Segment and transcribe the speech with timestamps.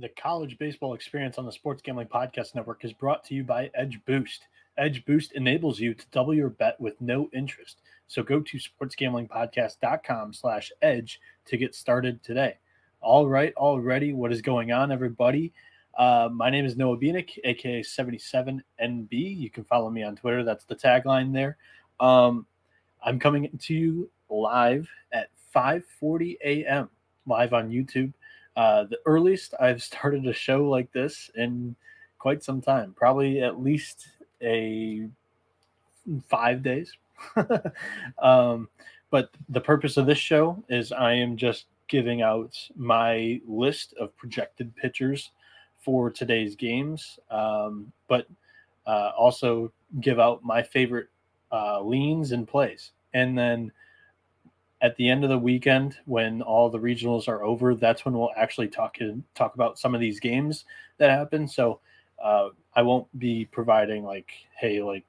[0.00, 3.70] The college baseball experience on the Sports Gambling Podcast Network is brought to you by
[3.74, 4.46] Edge Boost.
[4.78, 7.82] Edge Boost enables you to double your bet with no interest.
[8.08, 12.56] So go to sportsgamblingpodcast.com slash edge to get started today.
[13.02, 15.52] All right, already, what is going on, everybody?
[15.98, 19.10] Uh, my name is Noah Bieniek, aka 77NB.
[19.10, 20.42] You can follow me on Twitter.
[20.44, 21.58] That's the tagline there.
[21.98, 22.46] Um,
[23.04, 26.88] I'm coming to you live at 5:40 a.m.
[27.26, 28.14] live on YouTube.
[28.56, 31.74] Uh, the earliest I've started a show like this in
[32.18, 34.06] quite some time, probably at least
[34.42, 35.08] a
[36.28, 36.92] five days.
[38.22, 38.68] um,
[39.10, 44.16] but the purpose of this show is I am just giving out my list of
[44.16, 45.32] projected pitchers
[45.78, 48.26] for today's games, um, but
[48.86, 51.08] uh, also give out my favorite
[51.52, 52.92] uh, leans and plays.
[53.12, 53.72] And then
[54.82, 58.30] at the end of the weekend, when all the regionals are over, that's when we'll
[58.36, 58.96] actually talk
[59.34, 60.64] talk about some of these games
[60.98, 61.46] that happen.
[61.46, 61.80] So
[62.22, 65.04] uh, I won't be providing like, hey, like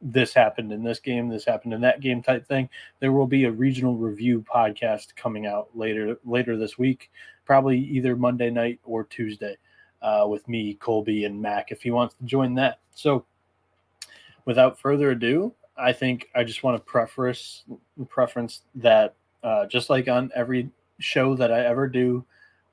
[0.00, 2.68] this happened in this game, this happened in that game type thing.
[3.00, 7.10] There will be a regional review podcast coming out later later this week,
[7.44, 9.56] probably either Monday night or Tuesday,
[10.02, 12.78] uh, with me, Colby, and Mac if he wants to join that.
[12.94, 13.24] So,
[14.44, 17.64] without further ado, I think I just want to preference
[18.08, 22.24] preference that uh, just like on every show that I ever do,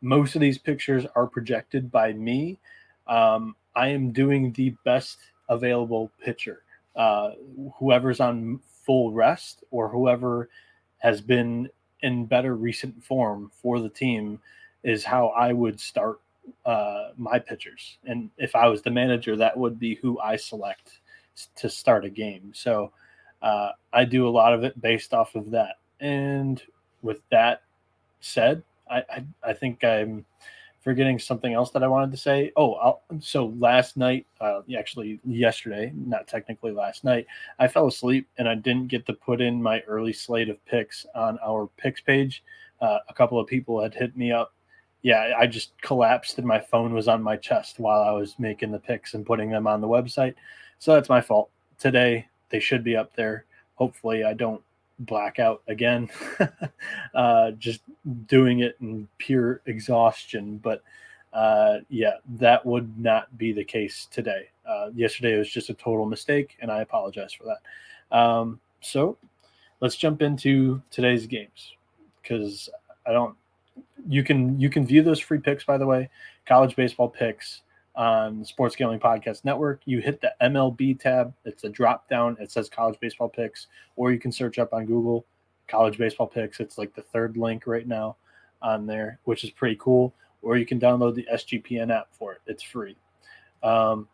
[0.02, 2.60] most of these pictures are projected by me.
[3.08, 5.18] Um, I am doing the best
[5.50, 6.64] available pitcher.
[6.96, 7.32] Uh,
[7.78, 10.50] whoever's on full rest or whoever
[11.00, 11.70] has been
[12.02, 14.40] in better recent form for the team
[14.84, 16.20] is how I would start
[16.66, 17.98] uh, my pitchers.
[18.06, 21.00] And if I was the manager, that would be who I select
[21.56, 22.52] to start a game.
[22.54, 22.92] So
[23.42, 25.78] uh, I do a lot of it based off of that.
[26.00, 26.62] And
[27.02, 27.64] with that
[28.22, 30.26] said, I, I, I think I'm
[30.84, 32.52] forgetting something else that I wanted to say.
[32.58, 37.26] Oh, I'll, so last night, uh, actually yesterday, not technically last night,
[37.58, 41.06] I fell asleep and I didn't get to put in my early slate of picks
[41.16, 42.44] on our picks page.
[42.82, 44.54] Uh, a couple of people had hit me up.
[45.04, 48.72] Yeah, I just collapsed and my phone was on my chest while I was making
[48.72, 50.36] the picks and putting them on the website.
[50.80, 51.50] So that's my fault.
[51.78, 53.46] Today, they should be up there.
[53.76, 54.62] Hopefully, I don't
[55.00, 56.10] blackout again.
[57.16, 57.82] uh, just
[58.28, 60.58] doing it in pure exhaustion.
[60.58, 60.84] But
[61.34, 64.50] uh, yeah, that would not be the case today.
[64.66, 68.18] Uh, yesterday was just a total mistake, and I apologize for that.
[68.18, 69.18] Um, so
[69.80, 71.74] let's jump into today's games
[72.22, 72.70] because
[73.06, 73.36] I don't.
[74.08, 76.10] You can you can view those free picks by the way,
[76.46, 77.62] college baseball picks
[77.96, 79.82] on the Sports Gambling Podcast Network.
[79.86, 81.34] You hit the MLB tab.
[81.46, 82.38] It's a drop down.
[82.40, 85.26] It says college baseball picks, or you can search up on Google
[85.68, 86.60] college baseball picks.
[86.60, 88.18] It's like the third link right now
[88.62, 90.14] on there, which is pretty cool.
[90.42, 92.42] Or you can download the SGPN app for it.
[92.48, 92.98] It's free.
[93.62, 94.08] Um,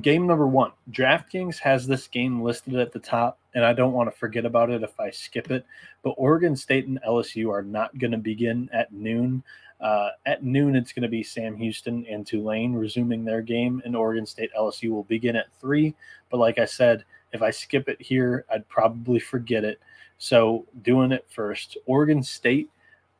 [0.00, 4.10] game number one DraftKings has this game listed at the top, and I don't want
[4.10, 5.66] to forget about it if I skip it.
[6.02, 9.42] But Oregon State and LSU are not going to begin at noon.
[9.80, 13.96] Uh, at noon, it's going to be Sam Houston and Tulane resuming their game, and
[13.96, 15.94] Oregon State LSU will begin at three.
[16.30, 19.80] But like I said, if I skip it here, I'd probably forget it.
[20.18, 22.70] So doing it first, Oregon State.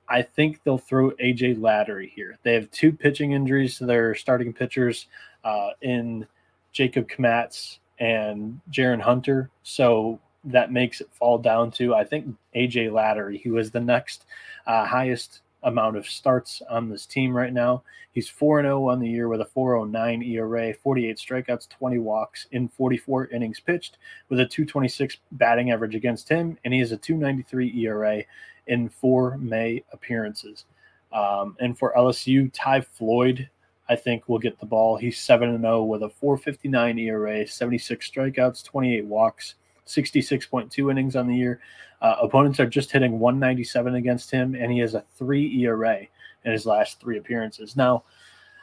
[0.08, 2.36] I think they'll throw AJ Lattery here.
[2.42, 5.06] They have two pitching injuries to their starting pitchers
[5.44, 6.26] uh, in
[6.72, 9.50] Jacob Kmatz and Jaron Hunter.
[9.62, 14.24] So that makes it fall down to I think AJ Lattery, who is the next
[14.66, 17.82] uh, highest amount of starts on this team right now.
[18.12, 22.68] He's 4 0 on the year with a 409 ERA, 48 strikeouts, 20 walks in
[22.68, 27.72] 44 innings pitched, with a 226 batting average against him, and he has a 293
[27.84, 28.22] ERA
[28.66, 30.64] in four May appearances.
[31.12, 33.48] Um, and for LSU, Ty Floyd,
[33.88, 34.96] I think, will get the ball.
[34.96, 39.54] He's 7 0 with a 459 ERA, 76 strikeouts, 28 walks,
[39.86, 41.60] 66.2 innings on the year.
[42.02, 46.00] Uh, opponents are just hitting 197 against him, and he has a three ERA
[46.44, 47.76] in his last three appearances.
[47.76, 48.04] Now,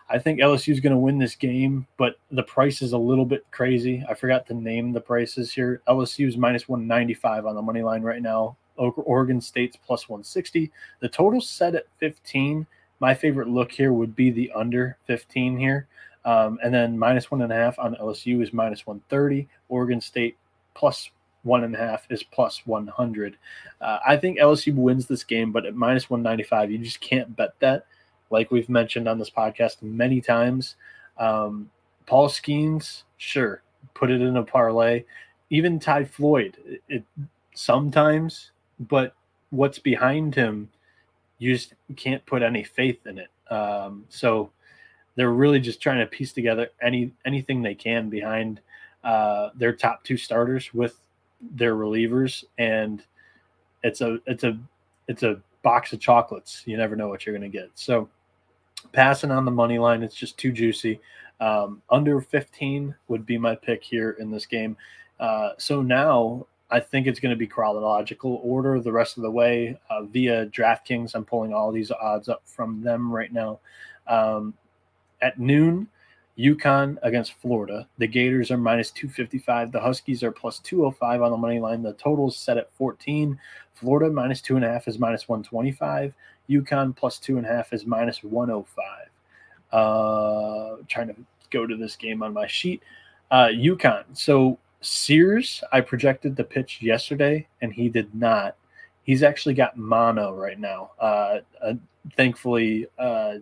[0.10, 3.26] I think LSU is going to win this game, but the price is a little
[3.26, 4.04] bit crazy.
[4.10, 5.82] I forgot to name the prices here.
[5.88, 8.56] LSU is minus 195 on the money line right now.
[8.78, 10.72] Oregon State's plus 160.
[11.02, 12.66] The total set at 15.
[13.00, 15.88] My favorite look here would be the under 15 here.
[16.26, 19.48] Um, and then minus one and a half on LSU is minus 130.
[19.70, 20.38] Oregon State
[20.78, 21.10] plus
[21.44, 23.38] one and a half is plus 100.
[23.82, 27.54] Uh, I think LSU wins this game, but at minus 195, you just can't bet
[27.60, 27.86] that.
[28.30, 30.76] Like we've mentioned on this podcast many times.
[31.18, 31.72] Um,
[32.06, 33.64] Paul Skenes, sure,
[33.94, 35.06] put it in a parlay.
[35.50, 37.04] Even Ty Floyd, it, it
[37.56, 39.16] sometimes, but
[39.50, 40.70] what's behind him,
[41.40, 43.30] you just can't put any faith in it.
[43.52, 44.52] Um, so
[45.16, 48.60] they're really just trying to piece together any anything they can behind
[49.04, 51.02] uh, their top two starters with
[51.42, 53.04] their relievers, and
[53.84, 54.60] it's a it's a
[55.08, 56.64] it's a box of chocolates.
[56.66, 57.72] You never know what you're going to get.
[57.76, 58.10] So
[58.92, 61.00] passing on the money line, it's just too juicy.
[61.40, 64.76] Um, under 15 would be my pick here in this game.
[65.20, 69.32] Uh, so now I think it's going to be chronological order the rest of the
[69.32, 71.16] way uh, via DraftKings.
[71.16, 73.60] I'm pulling all these odds up from them right now.
[74.08, 74.54] Um,
[75.22, 75.88] at noon,
[76.38, 77.88] UConn against Florida.
[77.98, 79.72] The Gators are minus 255.
[79.72, 81.82] The Huskies are plus 205 on the money line.
[81.82, 83.40] The total is set at 14.
[83.74, 86.14] Florida minus two and a half is minus 125.
[86.50, 88.86] UConn plus two and a half is minus 105.
[89.72, 91.16] Uh, trying to
[91.50, 92.82] go to this game on my sheet.
[93.32, 94.04] Uh, UConn.
[94.14, 98.56] So Sears, I projected the pitch yesterday, and he did not.
[99.04, 100.92] He's actually got mono right now.
[101.00, 101.74] Uh, uh,
[102.16, 103.36] thankfully, uh,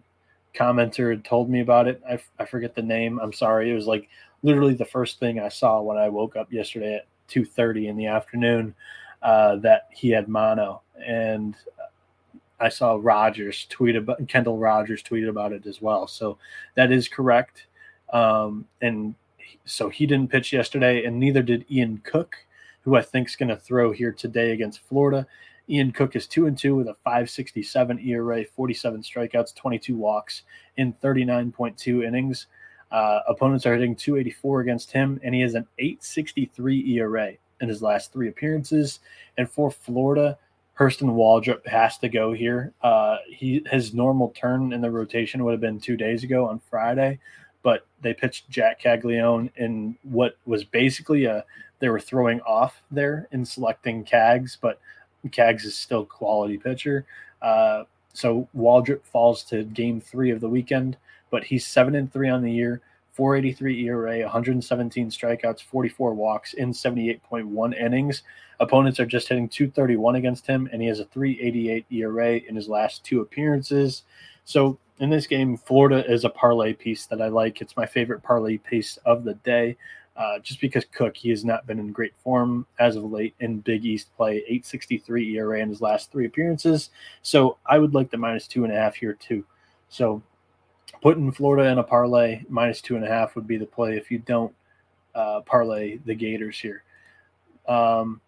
[0.55, 2.01] commenter had told me about it.
[2.07, 3.19] I, I forget the name.
[3.21, 3.69] I'm sorry.
[3.69, 4.09] It was like
[4.43, 8.07] literally the first thing I saw when I woke up yesterday at 2:30 in the
[8.07, 8.75] afternoon
[9.21, 11.55] uh, that he had mono, and
[12.59, 16.07] I saw Rogers tweet about Kendall Rogers tweeted about it as well.
[16.07, 16.37] So
[16.75, 17.67] that is correct.
[18.13, 19.15] Um, and
[19.65, 22.35] so he didn't pitch yesterday, and neither did Ian Cook,
[22.81, 25.27] who I think is going to throw here today against Florida.
[25.69, 30.43] Ian Cook is two and two with a 567 ERA, 47 strikeouts, 22 walks
[30.77, 32.47] in 39.2 innings.
[32.91, 37.31] Uh, opponents are hitting 284 against him, and he has an 863 ERA
[37.61, 38.99] in his last three appearances.
[39.37, 40.37] And for Florida,
[40.77, 42.73] Hurston Waldrep has to go here.
[42.81, 46.59] Uh, he his normal turn in the rotation would have been two days ago on
[46.59, 47.19] Friday,
[47.63, 51.45] but they pitched Jac Caglianone in what was basically a
[51.79, 54.79] they were throwing off there in selecting Cags, but
[55.29, 57.05] Cags is still quality pitcher.
[57.41, 57.83] Uh,
[58.13, 60.97] so Waldrep falls to game three of the weekend,
[61.29, 62.81] but he's seven and three on the year,
[63.11, 68.23] 483 ERA, 117 strikeouts, 44 walks in 78.1 innings.
[68.59, 72.69] Opponents are just hitting 231 against him, and he has a 388 ERA in his
[72.69, 74.03] last two appearances.
[74.45, 77.61] So in this game, Florida is a parlay piece that I like.
[77.61, 79.75] It's my favorite parlay piece of the day.
[80.15, 83.59] Uh, just because Cook, he has not been in great form as of late in
[83.59, 86.89] Big East play, 863 ERA in his last three appearances.
[87.21, 89.43] So I would like the minus two and a half here too.
[89.89, 90.21] So
[91.01, 94.09] putting Florida in a parlay, minus two and a half would be the play if
[94.09, 94.55] you don't
[95.15, 96.83] uh, parlay the Gators here.
[97.67, 98.21] Um,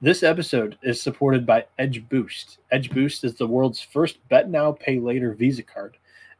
[0.00, 2.58] this episode is supported by Edge Boost.
[2.70, 5.96] Edge Boost is the world's first bet now, pay later Visa card.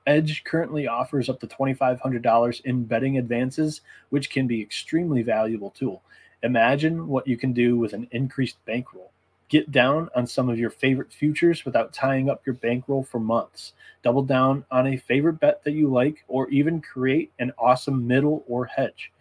[0.08, 6.02] Edge currently offers up to $2,500 in betting advances, which can be extremely valuable tool.
[6.43, 9.12] Imagine what you can do with an increased bankroll.
[9.50, 13.75] Get down on some of your favorite futures without tying up your bankroll for months.
[14.02, 18.44] Double down on a favorite bet that you like, or even create an awesome middle
[18.49, 19.12] or hedge.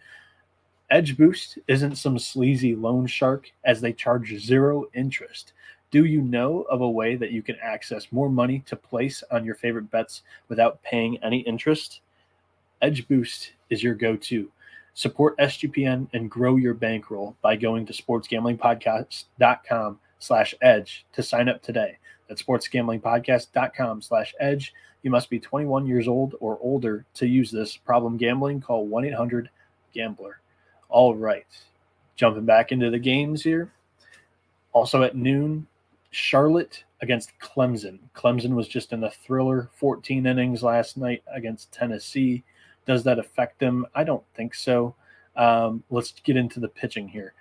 [0.90, 5.52] Edge Boost isn't some sleazy loan shark as they charge zero interest.
[5.90, 9.44] Do you know of a way that you can access more money to place on
[9.44, 12.00] your favorite bets without paying any interest?
[12.82, 14.50] Edge Boost is your go to.
[14.94, 21.62] Support SGPN and grow your bankroll by going to sportsgamblingpodcast.com slash edge to sign up
[21.62, 21.98] today.
[22.28, 24.74] That's sportsgamblingpodcast.com slash edge.
[25.02, 27.76] You must be 21 years old or older to use this.
[27.76, 29.48] Problem gambling, call 1 800
[29.94, 30.40] Gambler.
[30.88, 31.46] All right.
[32.16, 33.70] Jumping back into the games here.
[34.72, 35.66] Also at noon,
[36.18, 38.00] Charlotte against Clemson.
[38.14, 42.42] Clemson was just in a thriller 14 innings last night against Tennessee.
[42.86, 43.86] Does that affect them?
[43.94, 44.94] I don't think so.
[45.36, 47.34] Um, let's get into the pitching here.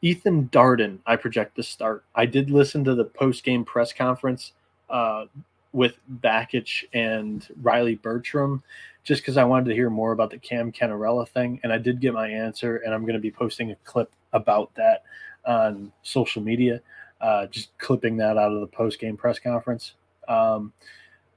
[0.00, 2.04] Ethan Darden, I project to start.
[2.14, 4.52] I did listen to the post game press conference
[4.88, 5.26] uh,
[5.72, 8.62] with Bakich and Riley Bertram
[9.04, 11.60] just because I wanted to hear more about the Cam Cannarella thing.
[11.62, 14.74] And I did get my answer, and I'm going to be posting a clip about
[14.76, 15.04] that
[15.46, 16.80] on social media
[17.20, 19.94] uh, just clipping that out of the post game press conference.
[20.28, 20.72] Um,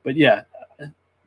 [0.03, 0.43] but yeah,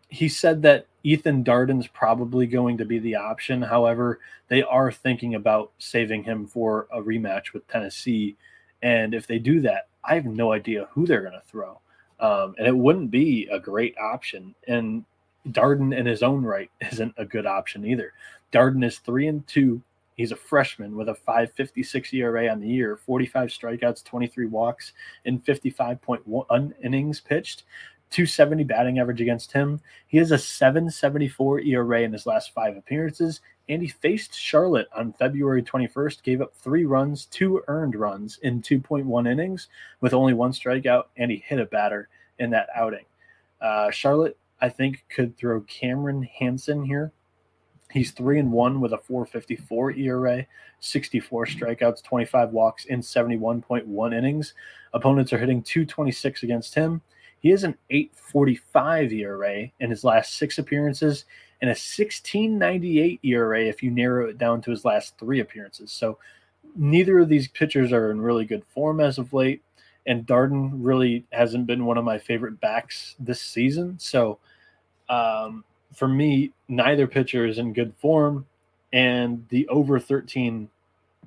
[0.09, 3.63] he said that Ethan Darden's probably going to be the option.
[3.63, 8.37] However, they are thinking about saving him for a rematch with Tennessee.
[8.83, 11.81] And if they do that, I have no idea who they're going to throw.
[12.21, 14.55] Um, and it wouldn't be a great option.
[14.69, 15.05] And
[15.49, 18.13] Darden in his own right isn't a good option either.
[18.53, 19.83] Darden is three and two
[20.17, 24.93] He's a freshman with a 556 ERA on the year, 45 strikeouts, 23 walks,
[25.25, 27.65] in 55.1 innings pitched,
[28.11, 29.81] 270 batting average against him.
[30.07, 35.15] He has a 774 ERA in his last five appearances, and he faced Charlotte on
[35.15, 39.69] February 21st, gave up three runs, two earned runs in 2.1 innings
[40.01, 43.05] with only one strikeout, and he hit a batter in that outing.
[43.61, 47.13] Uh, Charlotte I think could throw Cameron Hanson here.
[47.93, 50.47] He's three and one with a 454 ERA,
[50.81, 54.55] 64 strikeouts, 25 walks in 71.1 innings.
[54.95, 57.03] Opponents are hitting 226 against him.
[57.41, 61.27] He has an 845 ERA in his last six appearances
[61.61, 65.93] and a 1698 ERA if you narrow it down to his last three appearances.
[65.93, 66.19] So
[66.75, 69.63] neither of these pitchers are in really good form as of late.
[70.07, 73.99] And Darden really hasn't been one of my favorite backs this season.
[73.99, 74.39] So
[75.09, 78.47] um, for me, neither pitcher is in good form.
[78.93, 80.69] And the over 13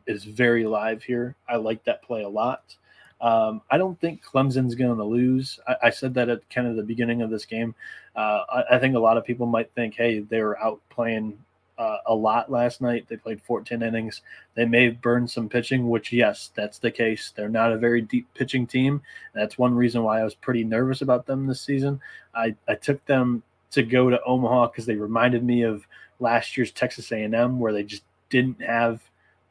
[0.07, 1.35] is very live here.
[1.49, 2.75] I like that play a lot.
[3.21, 5.59] Um, I don't think Clemson's going to lose.
[5.67, 7.73] I, I, said that at kind of the beginning of this game.
[8.15, 11.39] Uh, I, I, think a lot of people might think, hey, they were out playing
[11.77, 13.05] uh, a lot last night.
[13.07, 14.21] They played 14 innings.
[14.55, 17.31] They may have burned some pitching, which, yes, that's the case.
[17.35, 19.01] They're not a very deep pitching team.
[19.33, 22.01] That's one reason why I was pretty nervous about them this season.
[22.33, 23.43] I, I took them
[23.75, 25.85] to go to Omaha because they reminded me of
[26.19, 29.01] last year's Texas A&M, where they just didn't have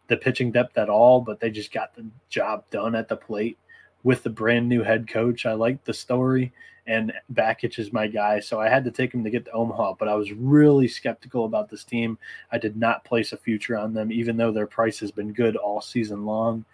[0.08, 3.58] the pitching depth at all, but they just got the job done at the plate
[4.02, 5.46] with the brand new head coach.
[5.46, 6.52] I like the story,
[6.86, 9.94] and Bakich is my guy, so I had to take him to get to Omaha.
[9.98, 12.18] But I was really skeptical about this team.
[12.52, 15.56] I did not place a future on them, even though their price has been good
[15.56, 16.64] all season long.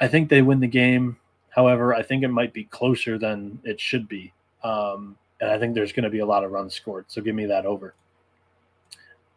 [0.00, 1.16] I think they win the game.
[1.50, 4.32] However, I think it might be closer than it should be.
[4.64, 7.04] Um, and I think there's going to be a lot of runs scored.
[7.08, 7.94] So give me that over.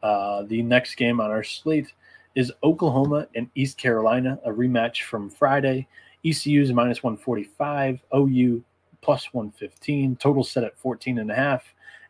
[0.02, 1.92] Uh, the next game on our slate
[2.34, 5.86] is Oklahoma and East Carolina, a rematch from Friday.
[6.24, 8.64] ECU is minus 145, OU
[9.02, 11.66] plus 115, total set at 14 and a half.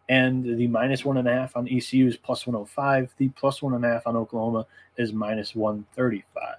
[0.09, 3.13] And the minus one and a half on ECU is plus 105.
[3.17, 6.55] The plus one and a half on Oklahoma is minus 135.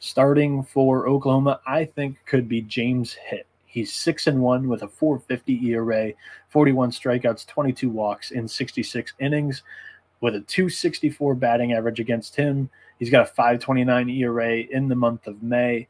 [0.00, 3.47] Starting for Oklahoma, I think could be James Hitt.
[3.68, 6.12] He's six and one with a 450 ERA,
[6.48, 9.62] 41 strikeouts, 22 walks in 66 innings,
[10.20, 12.70] with a 264 batting average against him.
[12.98, 15.86] He's got a 529 ERA in the month of May.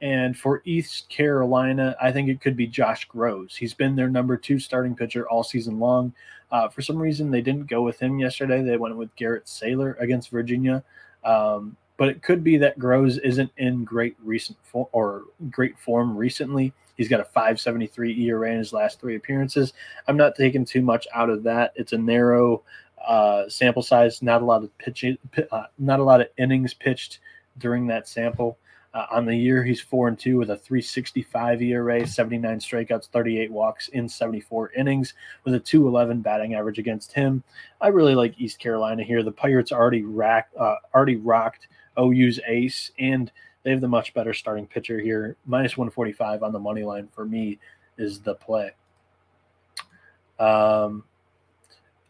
[0.00, 3.56] And for East Carolina, I think it could be Josh Grosz.
[3.56, 6.12] He's been their number two starting pitcher all season long.
[6.52, 8.62] Uh, for some reason, they didn't go with him yesterday.
[8.62, 10.84] They went with Garrett Saylor against Virginia.
[11.24, 16.16] Um, but it could be that Grosz isn't in great recent form or great form
[16.16, 16.72] recently.
[16.96, 19.72] He's got a 573 ERA in his last three appearances.
[20.08, 21.72] I'm not taking too much out of that.
[21.76, 22.62] It's a narrow
[23.06, 25.18] uh, sample size, not a lot of pitching,
[25.50, 27.20] uh, not a lot of innings pitched
[27.58, 28.58] during that sample.
[28.96, 33.52] Uh, on the year, he's four and two with a 365 ERA, 79 strikeouts, 38
[33.52, 35.12] walks in 74 innings,
[35.44, 37.44] with a 211 batting average against him.
[37.78, 39.22] I really like East Carolina here.
[39.22, 43.30] The Pirates already racked, uh, already rocked OU's ace, and
[43.66, 45.34] they have the much better starting pitcher here.
[45.44, 47.58] Minus 145 on the money line for me
[47.98, 48.70] is the play.
[50.38, 51.02] Um,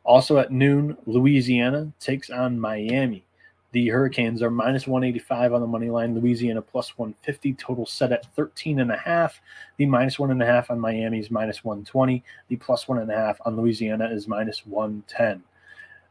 [0.04, 3.24] also at noon, Louisiana takes on Miami.
[3.72, 6.14] The Hurricanes are minus 185 on the money line.
[6.14, 7.54] Louisiana plus 150.
[7.54, 9.40] Total set at 13 and a half.
[9.78, 12.22] The minus one and a half on Miami is minus 120.
[12.48, 15.42] The plus one and a half on Louisiana is minus 110.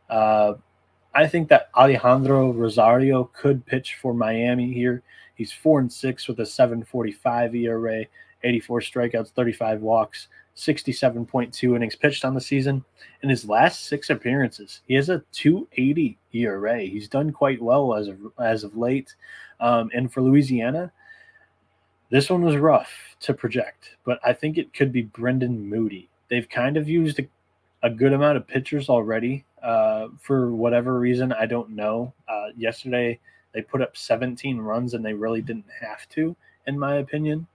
[0.10, 0.56] Uh,
[1.14, 5.04] I think that Alejandro Rosario could pitch for Miami here.
[5.36, 8.06] He's four and six with a 7.45 ERA,
[8.44, 10.27] 84 strikeouts, 35 walks.
[10.56, 12.84] 67.2 innings pitched on the season.
[13.24, 16.80] In his last six appearances, he has a 280 ERA.
[16.80, 19.15] He's done quite well as of, as of late.
[19.60, 20.92] Um, and for Louisiana,
[22.10, 26.10] this one was rough to project, but I think it could be Brendan Moody.
[26.30, 27.27] They've kind of used a,
[27.84, 31.34] a good amount of pitchers already uh, for whatever reason.
[31.34, 32.13] I don't know.
[32.30, 33.20] Uh, yesterday,
[33.56, 36.36] they put up 17 runs and they really didn't have to,
[36.68, 37.48] in my opinion.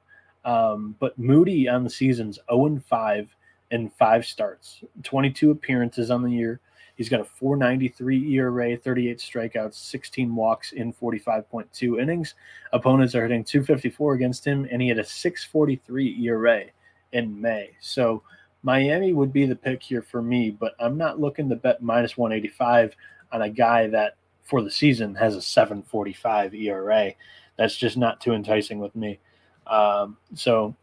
[0.47, 3.37] Um, but Moody on the season's 0 5
[3.71, 6.59] in five starts, 22 appearances on the year.
[6.97, 12.35] He's got a 493 ERA, 38 strikeouts, 16 walks in 45.2 innings.
[12.73, 16.65] Opponents are hitting 254 against him, and he had a 643 ERA
[17.13, 17.71] in May.
[17.81, 18.23] So
[18.63, 22.19] Miami would be the pick here for me, but I'm not looking to bet minus
[22.19, 22.95] 185
[23.33, 24.17] on a guy that
[24.51, 27.13] for the season has a 745 ERA.
[27.57, 29.21] That's just not too enticing with me.
[29.69, 30.75] Um, so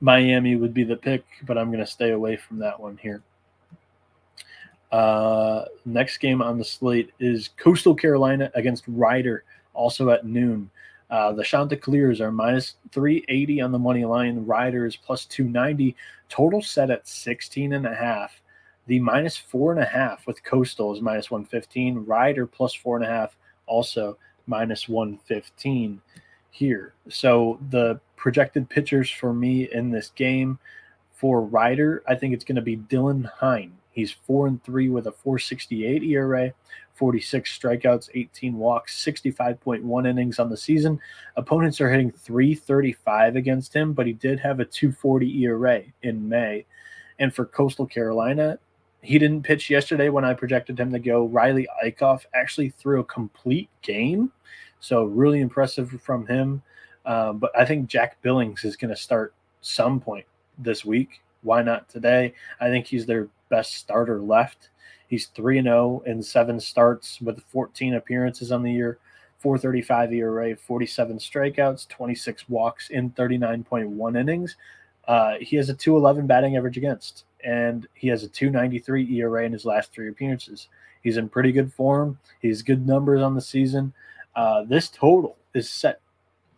[0.00, 3.22] Miami would be the pick, but I'm going to stay away from that one here.
[4.92, 10.70] Uh, next game on the slate is Coastal Carolina against Rider, also at noon.
[11.08, 14.44] Uh, the Chanticleers are minus 380 on the money line.
[14.44, 15.96] Rider is plus 290.
[16.28, 18.42] Total set at 16 and a half.
[18.86, 22.04] The minus four and a half with Coastal is minus 115.
[22.04, 24.16] Rider plus four and a half, also
[24.46, 26.00] minus 115
[26.50, 26.94] here.
[27.08, 30.58] So the projected pitchers for me in this game
[31.12, 33.72] For Rider, I think it's going to be Dylan Hein.
[33.90, 36.52] He's four and three with a 468 ERA,
[36.94, 41.00] 46 strikeouts, 18 walks, 65.1 innings on the season.
[41.36, 46.66] Opponents are hitting 335 against him, but he did have a 240 ERA in May.
[47.18, 48.58] And for Coastal Carolina,
[49.02, 51.26] he didn't pitch yesterday when I projected him to go.
[51.26, 54.32] Riley Eickhoff actually threw a complete game.
[54.80, 56.62] So, really impressive from him.
[57.04, 60.26] Um, but I think Jack Billings is going to start some point
[60.58, 61.22] this week.
[61.42, 62.34] Why not today?
[62.60, 64.70] I think he's their best starter left.
[65.08, 68.98] He's 3 0 in seven starts with 14 appearances on the year,
[69.38, 74.56] 435 ERA, 47 strikeouts, 26 walks in 39.1 innings.
[75.06, 79.52] Uh, he has a 211 batting average against, and he has a 293 ERA in
[79.52, 80.68] his last three appearances.
[81.02, 82.18] He's in pretty good form.
[82.40, 83.92] He's good numbers on the season.
[84.34, 86.00] Uh, this total is set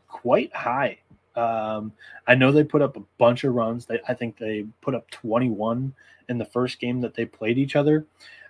[0.09, 0.99] quite high.
[1.37, 1.93] Um,
[2.27, 3.87] I know they put up a bunch of runs.
[3.87, 5.95] They, I think they put up 21
[6.29, 8.07] in the first game that they played each other.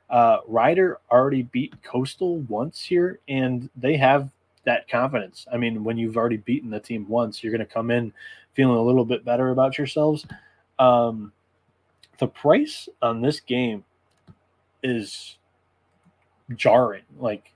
[0.09, 4.31] Uh, Rider already beat Coastal once here, and they have
[4.65, 5.47] that confidence.
[5.53, 8.13] I mean, when you've already beaten the team once, you're going to come in
[8.59, 10.27] feeling a little bit better about yourselves.
[10.81, 11.33] Um,
[12.19, 13.85] the price on this game
[14.83, 15.39] is
[16.57, 17.05] jarring.
[17.21, 17.53] Like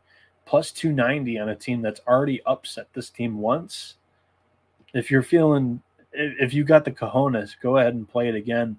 [0.46, 3.96] plus 290 on a team that's already upset this team once.
[4.94, 5.82] If you're feeling,
[6.12, 8.76] if you got the cojones, go ahead and play it again.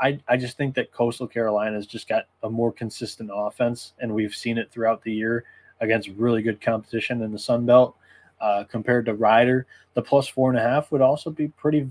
[0.00, 4.14] I, I just think that Coastal Carolina has just got a more consistent offense, and
[4.14, 5.42] we've seen it throughout the year
[5.80, 7.96] against really good competition in the Sun Belt
[8.44, 9.66] uh, compared to Rider.
[9.94, 11.88] The plus four and a half would also be pretty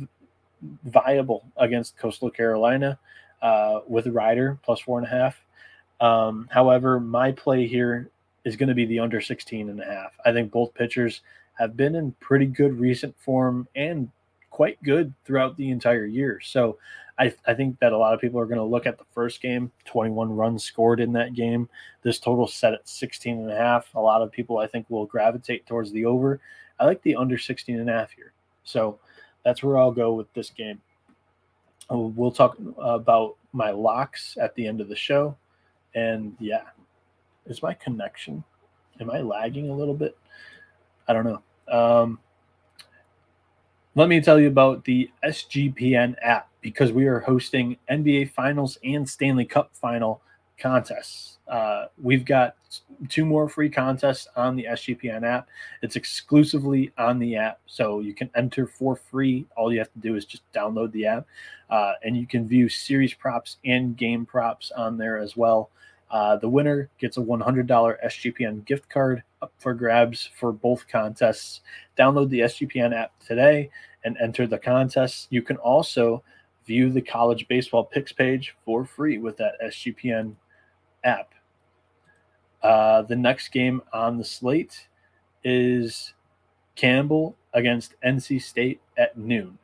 [0.85, 2.99] viable against Coastal Carolina
[3.41, 5.41] uh, with Rider plus four and a half.
[5.99, 8.11] Um, however, my play here
[8.45, 10.11] is going to be the under 16 and a half.
[10.23, 11.21] I think both pitchers
[11.55, 14.11] have been in pretty good recent form and
[14.53, 16.39] quite good throughout the entire year.
[16.39, 16.77] So
[17.17, 19.41] I, I think that a lot of people are going to look at the first
[19.41, 21.67] game, 21 runs scored in that game.
[22.03, 23.93] This total set at 16 and a half.
[23.95, 26.39] A lot of people I think will gravitate towards the over.
[26.79, 28.31] I like the under 16 and a half here.
[28.63, 28.99] So
[29.43, 30.79] that's where I'll go with this game.
[31.91, 35.35] Uh, we'll talk about my locks at the end of the show.
[35.95, 36.65] And yeah,
[37.47, 38.43] is my connection,
[38.99, 40.15] am I lagging a little bit?
[41.07, 41.41] I don't know.
[41.75, 42.19] Um,
[43.95, 49.07] let me tell you about the SGPN app because we are hosting NBA Finals and
[49.07, 50.21] Stanley Cup Final
[50.57, 51.37] contests.
[51.47, 52.55] Uh, we've got
[53.09, 55.47] two more free contests on the SGPN app.
[55.83, 59.45] It's exclusively on the app, so you can enter for free.
[59.55, 61.27] All you have to do is just download the app,
[61.69, 65.69] uh, and you can view series props and game props on there as well.
[66.09, 71.61] Uh, the winner gets a $100 SGPN gift card up for grabs for both contests.
[71.97, 73.69] Download the SGPN app today
[74.03, 75.27] and enter the contests.
[75.29, 76.23] You can also
[76.65, 80.35] view the college baseball picks page for free with that SGPN
[81.03, 81.33] app.
[82.61, 84.87] Uh, the next game on the slate
[85.43, 86.13] is
[86.75, 89.57] Campbell against NC State at noon.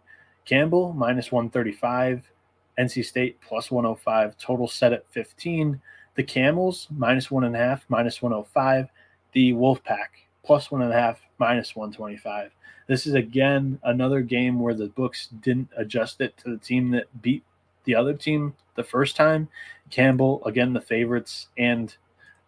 [0.43, 2.29] Campbell minus 135,
[2.77, 5.79] NC State plus 105, total set at 15.
[6.15, 8.89] The Camels, minus one and a half, minus 105.
[9.33, 12.51] The Wolfpack, plus one and a half, minus 125.
[12.87, 17.21] This is again another game where the books didn't adjust it to the team that
[17.21, 17.43] beat
[17.85, 19.47] the other team the first time.
[19.89, 21.95] Campbell, again, the favorites, and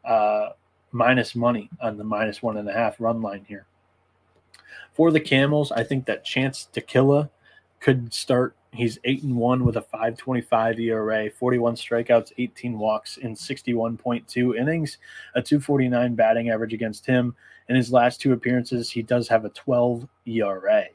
[0.04, 0.50] uh,
[0.92, 3.66] minus money on the minus one and a half run line here.
[4.94, 7.30] For the Camels, I think that Chance Tequila
[7.80, 13.36] could start He's eight and one with a 5.25 ERA, 41 strikeouts, 18 walks in
[13.36, 14.98] 61.2 innings,
[15.36, 17.36] a 2.49 batting average against him.
[17.68, 20.86] In his last two appearances, he does have a 12 ERA.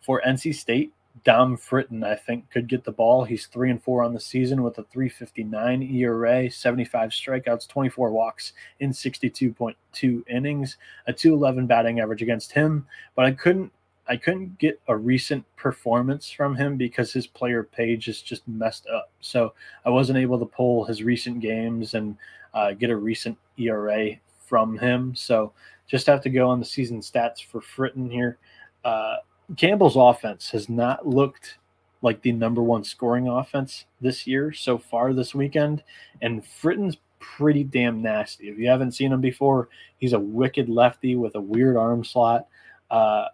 [0.00, 3.22] For NC State, Dom Fritton, I think, could get the ball.
[3.22, 8.52] He's three and four on the season with a 359 ERA, 75 strikeouts, 24 walks
[8.80, 12.88] in 62.2 innings, a 211 batting average against him.
[13.14, 13.72] But I couldn't
[14.06, 18.86] I couldn't get a recent performance from him because his player page is just messed
[18.86, 19.10] up.
[19.20, 22.16] So I wasn't able to pull his recent games and
[22.52, 24.10] uh, get a recent ERA
[24.46, 25.14] from him.
[25.14, 25.52] So
[25.86, 28.38] just have to go on the season stats for Fritton here.
[28.84, 29.16] Uh,
[29.56, 31.58] Campbell's offense has not looked
[32.02, 35.82] like the number one scoring offense this year so far this weekend,
[36.20, 38.48] and Fritton's pretty damn nasty.
[38.48, 42.46] If you haven't seen him before, he's a wicked lefty with a weird arm slot.
[42.90, 43.26] Uh,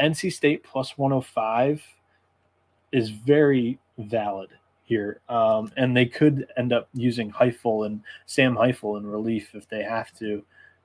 [0.00, 1.82] NC State plus 105
[2.92, 4.50] is very valid
[4.84, 5.20] here.
[5.28, 9.82] Um, and they could end up using Highfill and Sam Highfill in relief if they
[9.82, 10.42] have to.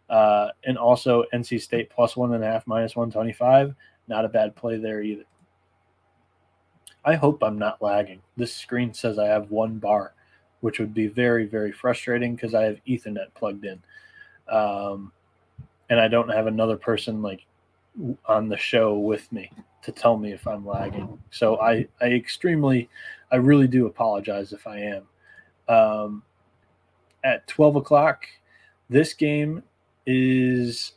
[0.09, 3.73] Uh, and also NC State plus one and a half minus 125.
[4.07, 5.23] Not a bad play there either.
[7.03, 8.21] I hope I'm not lagging.
[8.37, 10.13] This screen says I have one bar,
[10.61, 13.81] which would be very, very frustrating because I have Ethernet plugged in.
[14.49, 15.11] Um,
[15.89, 17.45] and I don't have another person like
[18.25, 19.51] on the show with me
[19.83, 21.19] to tell me if I'm lagging.
[21.31, 22.89] So I, I extremely,
[23.31, 25.03] I really do apologize if I am.
[25.67, 26.23] Um,
[27.23, 28.25] at 12 o'clock,
[28.89, 29.63] this game
[30.05, 30.93] is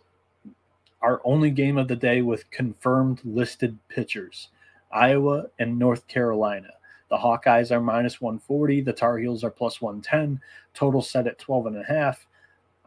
[1.01, 4.49] our only game of the day with confirmed listed pitchers
[4.91, 6.71] Iowa and North Carolina.
[7.11, 8.83] The Hawkeyes are minus 140.
[8.83, 10.41] The Tar Heels are plus 110.
[10.75, 12.27] Total set at 12 and a half.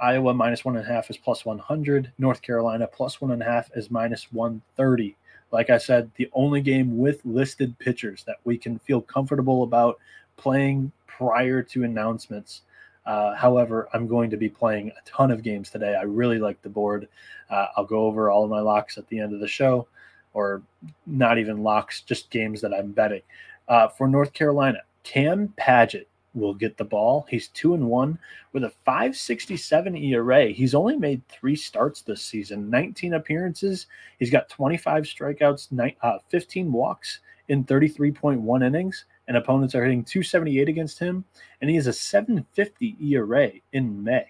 [0.02, 2.12] Iowa minus one and a half is plus 100.
[2.18, 5.16] North Carolina plus one and a half is minus 130.
[5.52, 10.00] Like I said, the only game with listed pitchers that we can feel comfortable about
[10.38, 12.62] playing prior to announcements.
[13.06, 15.96] Uh, however, I'm going to be playing a ton of games today.
[15.96, 17.08] I really like the board.
[17.50, 19.88] Uh, I'll go over all of my locks at the end of the show,
[20.34, 20.62] or
[21.06, 23.22] not even locks, just games that I'm betting.
[23.68, 27.26] Uh, for North Carolina, Cam Paget will get the ball.
[27.30, 28.18] He's two and one
[28.54, 30.48] with a 567 ERA.
[30.48, 33.88] He's only made three starts this season, 19 appearances.
[34.20, 40.70] He's got 25 strikeouts, uh, 15 walks in 33.1 innings, and opponents are hitting 278
[40.70, 41.26] against him.
[41.60, 44.28] And he has a 750 ERA in May.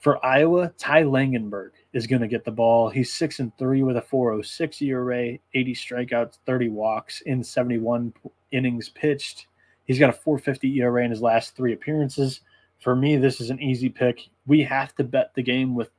[0.00, 2.88] For Iowa, Ty Langenberg is going to get the ball.
[2.88, 8.12] He's six and three with a 406 ERA, 80 strikeouts, 30 walks in 71
[8.52, 9.46] innings pitched.
[9.86, 12.40] He's got a 450 ERA in his last three appearances.
[12.78, 14.28] For me, this is an easy pick.
[14.46, 15.90] We have to bet the game with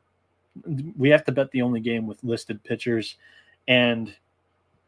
[0.97, 3.15] we have to bet the only game with listed pitchers
[3.67, 4.15] and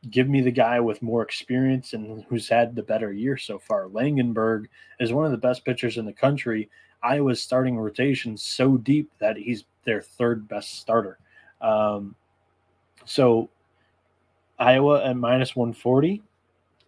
[0.09, 3.85] give me the guy with more experience and who's had the better year so far.
[3.87, 4.65] Langenberg
[4.99, 6.69] is one of the best pitchers in the country.
[7.03, 11.19] Iowa's starting rotation so deep that he's their third best starter.
[11.61, 12.15] Um,
[13.05, 13.49] so
[14.57, 16.21] Iowa at minus 140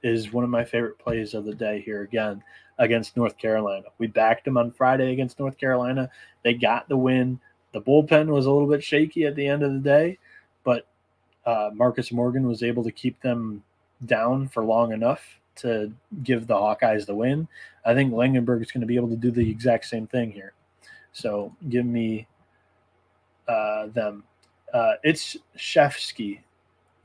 [0.04, 2.44] is one of my favorite plays of the day here again
[2.80, 3.86] against North Carolina.
[3.98, 6.10] We backed them on Friday against North Carolina.
[6.44, 7.40] They got the win.
[7.74, 10.18] The bullpen was a little bit shaky at the end of the day,
[10.64, 10.88] but
[11.46, 13.64] uh, Marcus Morgan was able to keep them
[14.06, 15.92] down for long enough to
[16.24, 17.48] give the Hawkeyes the win.
[17.86, 20.54] I think Langenberg is going to be able to do the exact same thing here.
[21.14, 22.28] So give me
[23.48, 24.24] uh, them.
[24.74, 26.40] Uh, it's Shefsky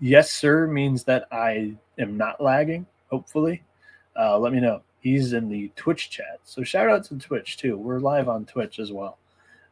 [0.00, 3.62] yes, sir means that I am not lagging, hopefully.
[4.18, 4.82] Uh, let me know.
[5.00, 6.40] He's in the Twitch chat.
[6.44, 7.76] So shout out to Twitch too.
[7.76, 9.18] We're live on Twitch as well.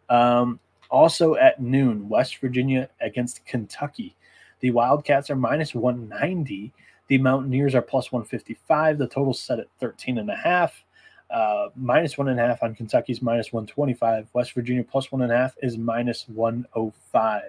[0.08, 0.60] Um,
[0.90, 4.14] also at noon, West Virginia against Kentucky.
[4.60, 6.72] The Wildcats are minus 190.
[7.08, 8.98] The Mountaineers are plus 155.
[8.98, 10.84] The total set at 13 and a half.
[11.30, 14.28] Uh, minus one and a half on Kentucky's minus 125.
[14.34, 17.42] West Virginia plus one and a half is minus 105.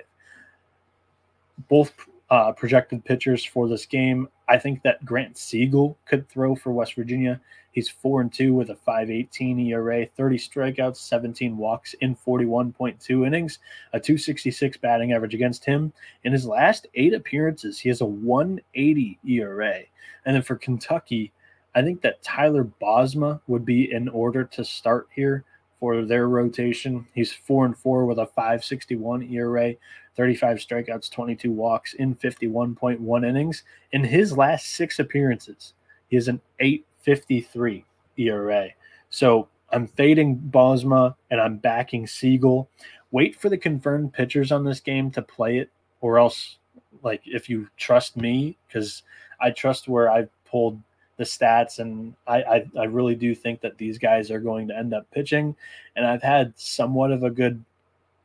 [1.70, 1.94] Both
[2.30, 4.28] uh, projected pitchers for this game.
[4.48, 7.40] I think that Grant Siegel could throw for West Virginia.
[7.72, 13.60] He's four and two with a 5.18 ERA, 30 strikeouts, 17 walks in 41.2 innings,
[13.92, 15.92] a 266 batting average against him.
[16.24, 19.80] In his last eight appearances, he has a 180 ERA.
[20.26, 21.34] And then for Kentucky,
[21.76, 25.44] I think that Tyler Bosma would be in order to start here
[25.80, 27.06] for their rotation.
[27.14, 29.74] He's four and four with a 561 ERA,
[30.16, 33.64] 35 strikeouts, 22 walks in 51.1 innings.
[33.92, 35.74] In his last six appearances,
[36.08, 37.86] he has an 853
[38.18, 38.70] ERA.
[39.10, 42.70] So I'm fading Bosma and I'm backing Siegel.
[43.12, 45.70] Wait for the confirmed pitchers on this game to play it,
[46.02, 46.58] or else,
[47.02, 49.04] like, if you trust me, because
[49.40, 50.80] I trust where I've pulled
[51.18, 54.78] the stats, and I, I, I really do think that these guys are going to
[54.78, 55.56] end up pitching.
[55.96, 57.64] And I've had somewhat of a good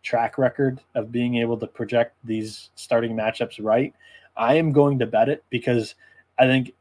[0.03, 3.95] track record of being able to project these starting matchups right.
[4.37, 5.95] I am going to bet it because
[6.39, 6.73] I think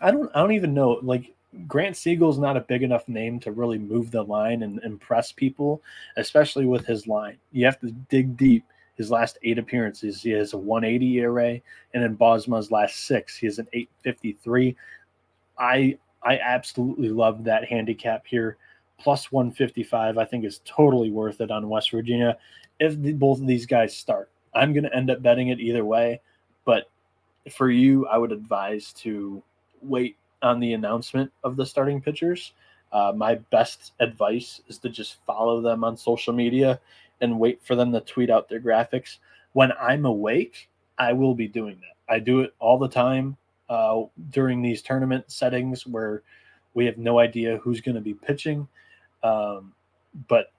[0.00, 1.34] I don't I don't even know like
[1.66, 5.82] Grant Siegel's not a big enough name to really move the line and impress people,
[6.16, 7.38] especially with his line.
[7.52, 8.64] You have to dig deep.
[8.96, 11.60] His last eight appearances, he has a 180 ERA,
[11.94, 14.76] and in Bosma's last six, he has an 853.
[15.58, 18.56] I I absolutely love that handicap here
[18.98, 22.36] plus 155, I think is totally worth it on West Virginia
[22.80, 24.30] if the, both of these guys start.
[24.54, 26.20] I'm going to end up betting it either way,
[26.64, 26.90] but
[27.52, 29.42] for you, I would advise to
[29.82, 32.52] wait on the announcement of the starting pitchers.
[32.92, 36.80] Uh, my best advice is to just follow them on social media
[37.20, 39.18] and wait for them to tweet out their graphics.
[39.52, 42.12] When I'm awake, I will be doing that.
[42.12, 43.36] I do it all the time
[43.68, 46.22] uh, during these tournament settings where
[46.74, 48.66] we have no idea who's going to be pitching.
[49.22, 49.74] Um,
[50.28, 50.52] but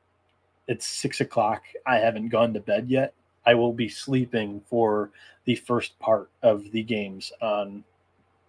[0.67, 1.63] it's six o'clock.
[1.85, 3.13] I haven't gone to bed yet.
[3.45, 5.11] I will be sleeping for
[5.45, 7.83] the first part of the games on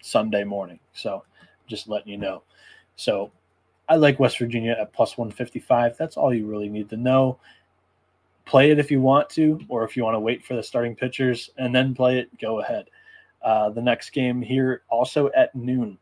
[0.02, 0.78] Sunday morning.
[0.92, 1.24] So
[1.66, 2.42] just letting you know.
[2.96, 3.30] So
[3.88, 5.96] I like West Virginia at plus 155.
[5.96, 7.38] That's all you really need to know.
[8.44, 10.94] Play it if you want to, or if you want to wait for the starting
[10.94, 12.90] pitchers and then play it, go ahead.
[13.42, 15.96] Uh, the next game here, also at noon,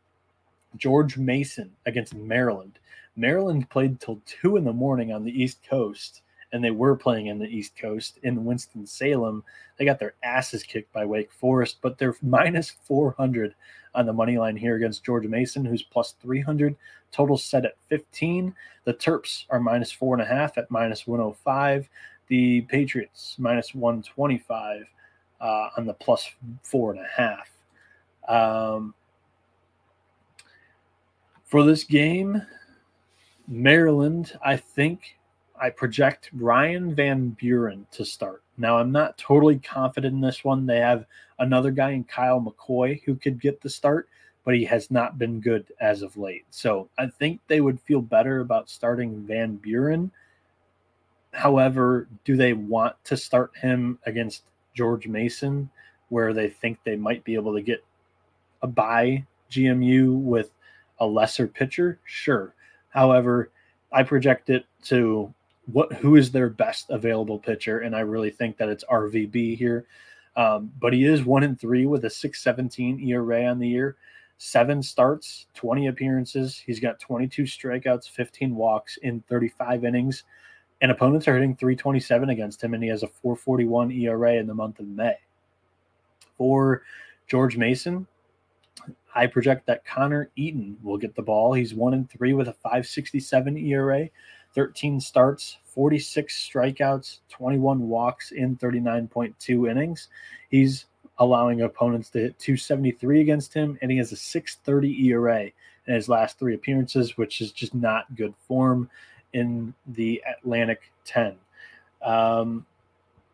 [0.75, 2.79] George Mason against Maryland.
[3.15, 7.27] Maryland played till two in the morning on the East Coast, and they were playing
[7.27, 9.43] in the East Coast in Winston Salem.
[9.77, 13.53] They got their asses kicked by Wake Forest, but they're minus 400
[13.95, 16.75] on the money line here against George Mason, who's plus 300.
[17.11, 18.53] Total set at 15.
[18.85, 21.89] The Terps are minus four and a half at minus 105.
[22.27, 24.85] The Patriots minus 125
[25.41, 26.29] uh, on the plus
[26.61, 27.49] four and a half.
[28.27, 28.93] Um,
[31.45, 32.43] for this game,
[33.49, 35.17] Maryland, I think
[35.59, 38.43] I project Ryan Van Buren to start.
[38.57, 40.65] Now, I'm not totally confident in this one.
[40.65, 41.05] They have
[41.39, 44.07] another guy in Kyle McCoy who could get the start,
[44.45, 46.45] but he has not been good as of late.
[46.51, 50.11] So I think they would feel better about starting Van Buren.
[51.33, 54.43] However, do they want to start him against
[54.75, 55.69] George Mason,
[56.09, 57.83] where they think they might be able to get
[58.61, 60.51] a buy GMU with
[60.99, 61.99] a lesser pitcher?
[62.05, 62.53] Sure.
[62.89, 63.51] However,
[63.91, 65.33] I project it to
[65.71, 69.85] what who is their best available pitcher, and I really think that it's RVB here.
[70.35, 73.97] Um, but he is one in three with a 617 ERA on the year,
[74.37, 76.57] seven starts, 20 appearances.
[76.57, 80.23] He's got 22 strikeouts, 15 walks in 35 innings,
[80.81, 84.53] and opponents are hitting 327 against him, and he has a 441 ERA in the
[84.53, 85.17] month of May.
[86.37, 86.83] For
[87.27, 88.07] George Mason,
[89.15, 91.53] I project that Connor Eaton will get the ball.
[91.53, 94.09] He's one and three with a 567 ERA,
[94.53, 100.09] 13 starts, 46 strikeouts, 21 walks in 39.2 innings.
[100.49, 100.85] He's
[101.17, 105.43] allowing opponents to hit 273 against him, and he has a 630 ERA
[105.87, 108.89] in his last three appearances, which is just not good form
[109.33, 111.35] in the Atlantic 10.
[112.01, 112.65] Um,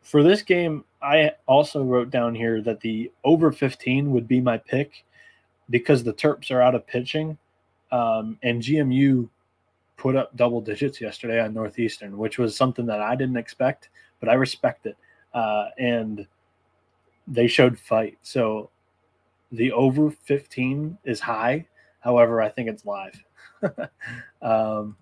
[0.02, 4.58] for this game, I also wrote down here that the over 15 would be my
[4.58, 5.04] pick
[5.70, 7.38] because the Terps are out of pitching,
[7.92, 9.30] um, and GMU
[9.98, 14.30] put up double digits yesterday on Northeastern, which was something that I didn't expect, but
[14.30, 14.98] I respect it.
[15.34, 16.28] Uh, and
[17.28, 18.18] they showed fight.
[18.22, 18.70] So
[19.52, 21.66] the over 15 is high.
[22.00, 23.24] However, I think it's live.
[24.42, 24.96] um,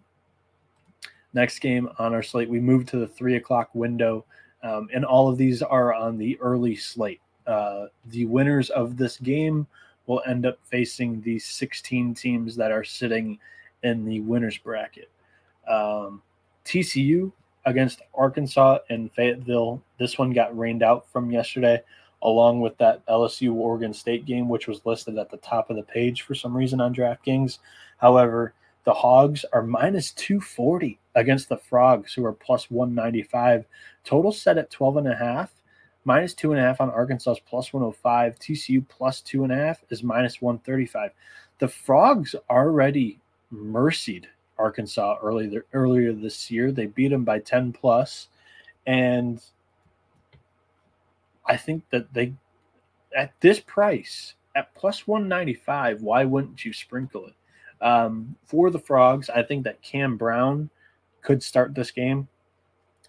[1.33, 4.25] next game on our slate, we move to the three o'clock window.
[4.63, 7.19] Um, and all of these are on the early slate.
[7.45, 9.67] Uh, the winners of this game
[10.07, 13.39] will end up facing the 16 teams that are sitting
[13.83, 15.09] in the winners bracket.
[15.67, 16.21] Um,
[16.65, 17.31] TCU
[17.65, 19.81] against Arkansas and Fayetteville.
[19.97, 21.81] This one got rained out from yesterday,
[22.21, 25.83] along with that LSU Oregon State game, which was listed at the top of the
[25.83, 27.59] page for some reason on DraftKings.
[27.97, 28.53] However,
[28.85, 33.65] the Hogs are minus 240 against the Frogs, who are plus 195.
[34.03, 35.51] Total set at 12 and a half.
[36.05, 38.37] Minus two and a half on Arkansas's plus 105.
[38.37, 41.11] TCU plus two and a half is minus 135.
[41.59, 43.19] The Frogs already
[43.51, 46.71] mercied Arkansas earlier earlier this year.
[46.71, 48.27] They beat them by 10 plus,
[48.85, 49.41] and
[51.45, 52.33] I think that they
[53.15, 57.33] at this price at plus 195, why wouldn't you sprinkle it?
[57.83, 60.69] Um, for the Frogs, I think that Cam Brown
[61.21, 62.27] could start this game.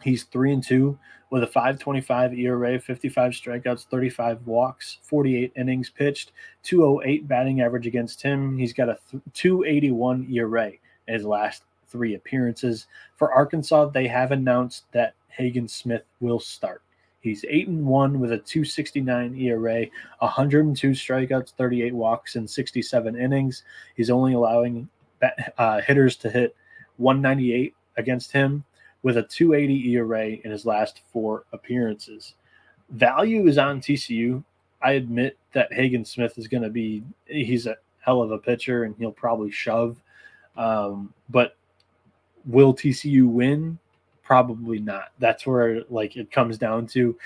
[0.04, 0.98] He's three and two
[1.30, 8.20] with a 525 ERA, 55 strikeouts, 35 walks, 48 innings pitched, 208 batting average against
[8.20, 8.58] him.
[8.58, 8.98] He's got a
[9.32, 10.72] 281 ERA
[11.08, 12.86] in his last three appearances.
[13.16, 16.82] For Arkansas, they have announced that Hagen Smith will start.
[17.20, 19.86] He's 8 and 1 with a 269 ERA,
[20.18, 23.64] 102 strikeouts, 38 walks, and 67 innings.
[23.96, 24.86] He's only allowing
[25.56, 26.54] uh, hitters to hit
[26.98, 28.64] 198 against him
[29.04, 32.34] with a 280 ERA in his last four appearances.
[32.88, 34.42] Value is on TCU.
[34.82, 38.84] I admit that Hagen Smith is going to be, he's a hell of a pitcher
[38.84, 40.02] and he'll probably shove.
[40.56, 41.56] Um, but
[42.46, 43.78] will TCU win?
[44.22, 45.12] Probably not.
[45.18, 47.16] That's where like it comes down to.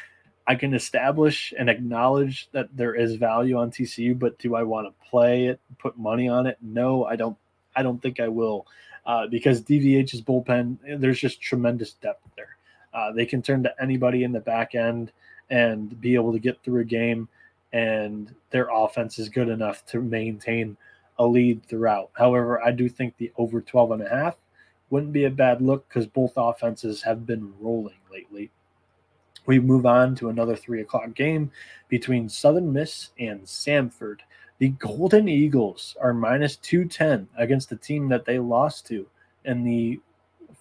[0.49, 4.89] I can establish and acknowledge that there is value on TCU, but do I want
[4.89, 6.59] to play it, put money on it?
[6.61, 7.37] No, I don't.
[7.77, 8.67] I don't think I will
[9.09, 12.57] uh, because DVH's bullpen, there's just tremendous depth there.
[12.93, 15.11] Uh, they can turn to anybody in the back end
[15.51, 17.27] and be able to get through a game,
[17.73, 20.77] and their offense is good enough to maintain
[21.19, 22.11] a lead throughout.
[22.13, 24.37] However, I do think the over 12 and a half
[24.91, 28.51] wouldn't be a bad look because both offenses have been rolling lately.
[29.47, 31.51] We move on to another three o'clock game
[31.89, 34.19] between Southern Miss and Samford.
[34.59, 39.07] The Golden Eagles are minus 210 against the team that they lost to
[39.45, 40.01] in the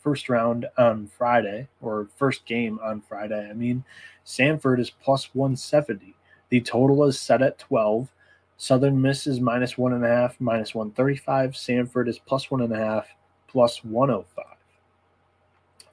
[0.04, 3.50] first round on Friday, or first game on Friday.
[3.50, 3.84] I mean,
[4.26, 6.16] Samford is plus 170.
[6.50, 8.12] The total is set at 12.
[8.58, 11.52] Southern Miss is minus one and a half, minus 135.
[11.52, 13.08] Samford is plus one and a half,
[13.48, 14.46] plus 105.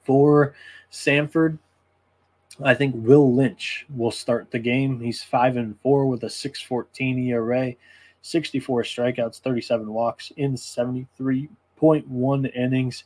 [0.03, 0.53] For
[0.91, 1.57] Samford,
[2.63, 5.01] I think Will Lynch will start the game.
[5.01, 7.73] He's five and four with a 6.14 ERA,
[8.21, 13.03] 64 strikeouts, 37 walks in 73.1 innings.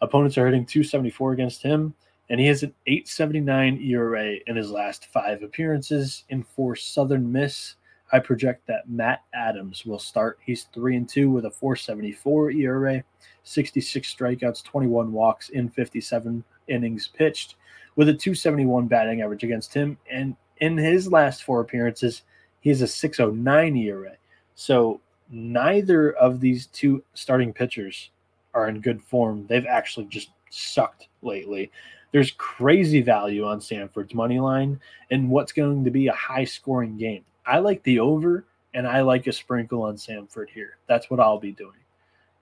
[0.00, 1.92] Opponents are hitting 274 against him,
[2.30, 6.22] and he has an 879 ERA in his last five appearances.
[6.28, 7.74] In four Southern Miss,
[8.12, 10.38] I project that Matt Adams will start.
[10.46, 13.02] He's three and two with a 474 ERA,
[13.42, 17.56] 66 strikeouts, 21 walks in 57 innings pitched
[17.96, 19.96] with a 271 batting average against him.
[20.10, 22.22] And in his last four appearances,
[22.60, 24.12] he has a 609 ERA.
[24.54, 28.10] So neither of these two starting pitchers
[28.54, 29.46] are in good form.
[29.46, 31.70] They've actually just sucked lately.
[32.12, 34.80] There's crazy value on Samford's money line
[35.10, 37.24] and what's going to be a high scoring game.
[37.44, 40.78] I like the over and I like a sprinkle on Samford here.
[40.86, 41.78] That's what I'll be doing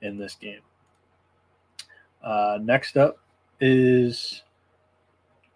[0.02, 0.60] in this game.
[2.22, 3.18] Uh, next up
[3.60, 4.42] is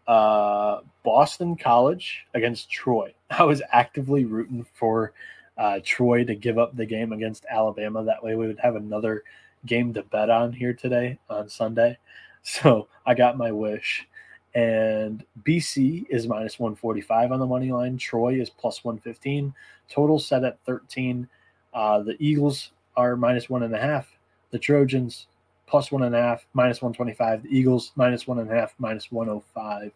[0.06, 3.12] uh, Boston College against Troy.
[3.30, 5.12] I was actively rooting for
[5.58, 8.04] uh, Troy to give up the game against Alabama.
[8.04, 9.24] That way, we would have another
[9.64, 11.98] game to bet on here today on Sunday.
[12.48, 14.06] So I got my wish.
[14.54, 17.98] And BC is minus 145 on the money line.
[17.98, 19.52] Troy is plus 115.
[19.90, 21.28] Total set at 13.
[21.74, 24.16] Uh, the Eagles are minus one and a half.
[24.52, 25.26] The Trojans
[25.66, 27.42] plus one and a half, minus 125.
[27.42, 29.92] The Eagles minus one and a half, minus 105.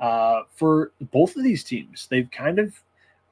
[0.00, 2.74] Uh, for both of these teams, they've kind of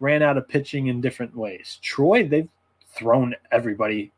[0.00, 1.78] ran out of pitching in different ways.
[1.82, 2.48] Troy, they've
[2.94, 4.12] thrown everybody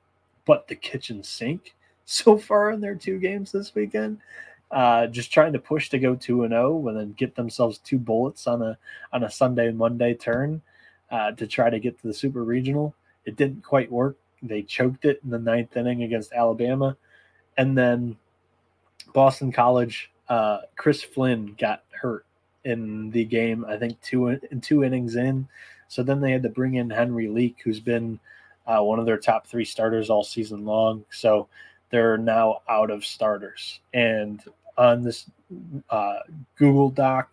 [0.45, 4.19] but the kitchen sink so far in their two games this weekend.
[4.71, 7.79] Uh, just trying to push to go two and zero, oh and then get themselves
[7.79, 8.77] two bullets on a
[9.13, 10.61] on a Sunday Monday turn
[11.11, 12.95] uh, to try to get to the Super Regional.
[13.25, 14.17] It didn't quite work.
[14.43, 16.97] They choked it in the ninth inning against Alabama,
[17.57, 18.17] and then
[19.13, 20.11] Boston College.
[20.29, 22.25] Uh, Chris Flynn got hurt
[22.65, 23.65] in the game.
[23.67, 25.49] I think two in two innings in.
[25.89, 28.19] So then they had to bring in Henry Leak, who's been
[28.67, 31.05] uh, one of their top three starters all season long.
[31.11, 31.49] So
[31.91, 33.81] they're now out of starters.
[33.93, 34.43] And
[34.77, 35.27] on this
[35.91, 36.21] uh,
[36.57, 37.31] Google Doc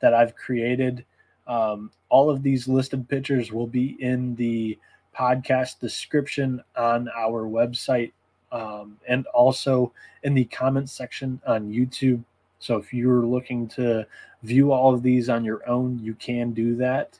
[0.00, 1.04] that I've created,
[1.46, 4.78] um, all of these listed pitchers will be in the
[5.16, 8.12] podcast description on our website
[8.52, 12.22] um, and also in the comments section on YouTube.
[12.58, 14.06] So if you're looking to
[14.42, 17.18] view all of these on your own, you can do that.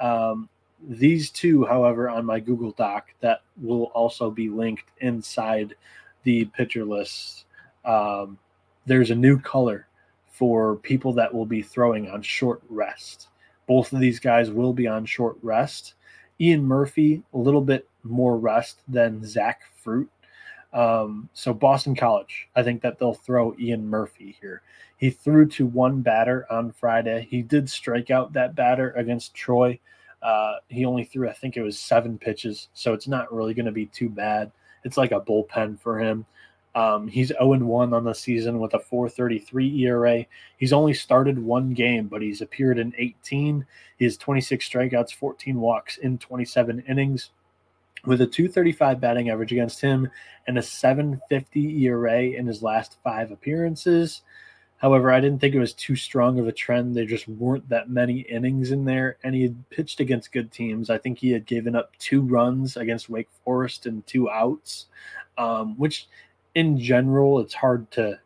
[0.00, 0.48] Um,
[0.88, 5.74] these two, however, on my Google Doc that will also be linked inside
[6.22, 7.44] the picture list.
[7.84, 8.38] Um,
[8.86, 9.86] there's a new color
[10.30, 13.28] for people that will be throwing on short rest.
[13.66, 15.94] Both of these guys will be on short rest.
[16.40, 20.08] Ian Murphy, a little bit more rest than Zach Fruit.
[20.72, 24.62] Um, so Boston College, I think that they'll throw Ian Murphy here.
[24.96, 27.26] He threw to one batter on Friday.
[27.30, 29.78] He did strike out that batter against Troy.
[30.22, 33.66] Uh, he only threw, I think it was seven pitches, so it's not really going
[33.66, 34.50] to be too bad.
[34.84, 36.26] It's like a bullpen for him.
[36.74, 40.26] Um, he's 0 1 on the season with a 433 ERA.
[40.58, 43.64] He's only started one game, but he's appeared in 18.
[43.96, 47.30] He has 26 strikeouts, 14 walks in 27 innings
[48.08, 50.10] with a 235 batting average against him
[50.46, 54.22] and a 750 ERA in his last five appearances.
[54.78, 56.94] However, I didn't think it was too strong of a trend.
[56.94, 60.88] There just weren't that many innings in there, and he had pitched against good teams.
[60.88, 64.86] I think he had given up two runs against Wake Forest and two outs,
[65.36, 66.08] um, which
[66.54, 68.18] in general, it's hard to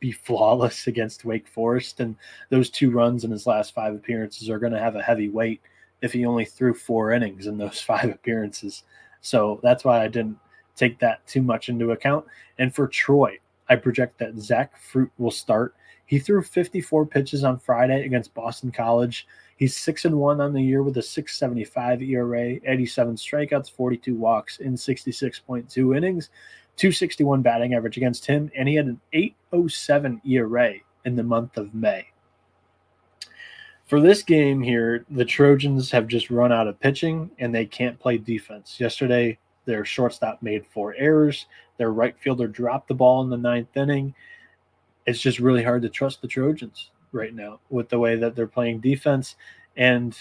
[0.00, 2.00] be flawless against Wake Forest.
[2.00, 2.16] And
[2.48, 5.60] those two runs in his last five appearances are going to have a heavy weight
[6.00, 8.84] if he only threw four innings in those five appearances.
[9.20, 10.38] So that's why I didn't
[10.74, 12.24] take that too much into account.
[12.58, 13.38] And for Troy,
[13.68, 15.74] I project that Zach Fruit will start
[16.06, 19.26] he threw 54 pitches on Friday against Boston College.
[19.56, 24.58] He's 6 and 1 on the year with a 675 ERA, 87 strikeouts, 42 walks
[24.58, 26.30] in 66.2 innings,
[26.76, 31.74] 261 batting average against him, and he had an 807 ERA in the month of
[31.74, 32.06] May.
[33.86, 37.98] For this game here, the Trojans have just run out of pitching and they can't
[37.98, 38.80] play defense.
[38.80, 41.46] Yesterday, their shortstop made four errors.
[41.76, 44.14] Their right fielder dropped the ball in the ninth inning
[45.06, 48.46] it's just really hard to trust the Trojans right now with the way that they're
[48.46, 49.36] playing defense.
[49.76, 50.18] And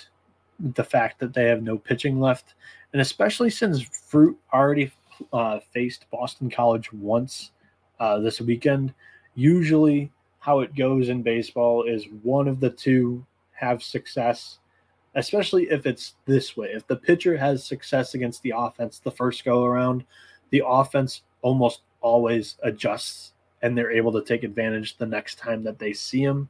[0.60, 2.54] the fact that they have no pitching left,
[2.94, 4.92] and especially since Fruit already
[5.34, 7.52] uh, faced Boston College once
[8.00, 8.94] uh, this weekend.
[9.34, 13.26] Usually, how it goes in baseball is one of the two
[13.56, 14.60] have success,
[15.16, 16.68] especially if it's this way.
[16.68, 20.06] If the pitcher has success against the offense the first go around,
[20.52, 25.80] the offense almost always adjusts and they're able to take advantage the next time that
[25.80, 26.50] they see him.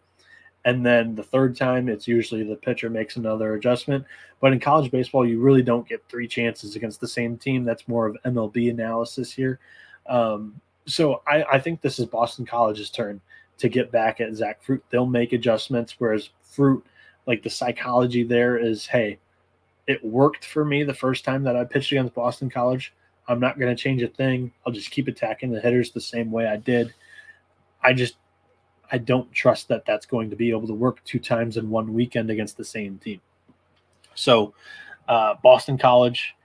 [0.65, 4.03] And then the third time, it's usually the pitcher makes another adjustment.
[4.41, 7.63] But in college baseball, you really don't get three chances against the same team.
[7.63, 9.59] That's more of MLB analysis here.
[10.07, 13.21] Um, so I, I, think this is Boston College's turn
[13.57, 14.83] to get back at Zach Fruit.
[14.89, 16.85] They'll make adjustments, whereas Fruit,
[17.27, 19.19] like the psychology there is, hey,
[19.87, 22.93] it worked for me the first time that I pitched against Boston College.
[23.27, 24.51] I'm not going to change a thing.
[24.65, 26.93] I'll just keep attacking the hitters the same way I did.
[27.81, 28.17] I just
[28.91, 31.93] I don't trust that that's going to be able to work two times in one
[31.93, 33.19] weekend against the same team.
[34.13, 34.53] So,
[35.07, 36.35] uh, Boston College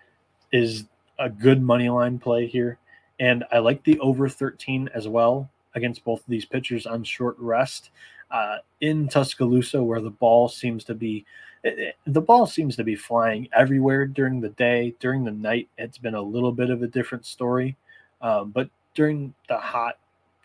[0.53, 0.85] is
[1.19, 2.79] a good money line play here,
[3.19, 7.37] and I like the over 13 as well against both of these pitchers on short
[7.39, 7.91] rest
[8.31, 11.25] uh, in Tuscaloosa, where the ball seems to be
[11.63, 14.95] it, it, the ball seems to be flying everywhere during the day.
[14.99, 17.77] During the night, it's been a little bit of a different story,
[18.23, 19.99] um, but during the hot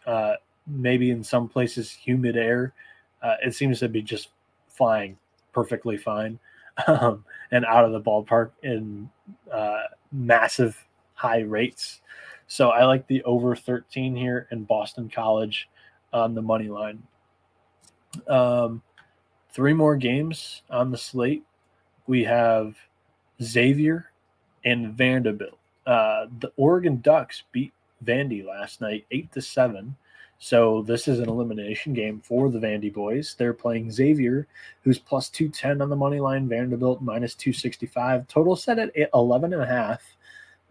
[0.06, 0.36] uh,
[0.68, 2.74] maybe in some places humid air,
[3.22, 4.30] uh, it seems to be just
[4.70, 5.18] flying
[5.54, 6.38] perfectly fine
[6.88, 9.10] um, and out of the ballpark in
[9.52, 12.02] uh, massive high rates.
[12.48, 15.70] So I like the over 13 here in Boston College
[16.14, 17.02] on the money line.
[18.28, 18.82] Um,
[19.52, 21.44] three more games on the slate.
[22.08, 22.76] We have
[23.42, 24.12] Xavier
[24.64, 25.58] and Vanderbilt.
[25.86, 29.96] Uh, the Oregon Ducks beat Vandy last night, eight to seven.
[30.38, 33.36] So this is an elimination game for the Vandy boys.
[33.38, 34.48] They're playing Xavier,
[34.84, 38.28] who's plus 210 on the money line, Vanderbilt minus 265.
[38.28, 40.04] Total set at 11 and a half.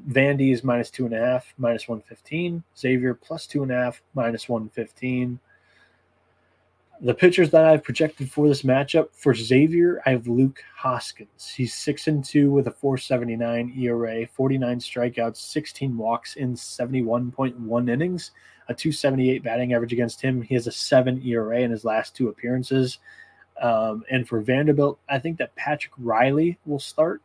[0.08, 2.62] Vandy is minus two and a half, minus 115.
[2.76, 5.38] Xavier plus two and a half, minus 115.
[7.00, 11.48] The pitchers that I've projected for this matchup for Xavier, I have Luke Hoskins.
[11.48, 18.30] He's six and two with a 4.79 ERA, 49 strikeouts, 16 walks in 71.1 innings
[18.68, 20.40] a 278 batting average against him.
[20.40, 22.98] He has a seven ERA in his last two appearances.
[23.60, 27.22] Um, and for Vanderbilt, I think that Patrick Reilly will start.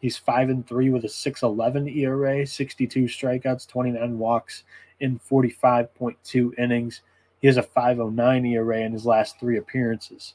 [0.00, 4.64] He's five and three with a 6.11 ERA, 62 strikeouts, 29 walks
[5.00, 7.02] in 45.2 innings.
[7.42, 10.34] He has a 5.09 ERA in his last three appearances.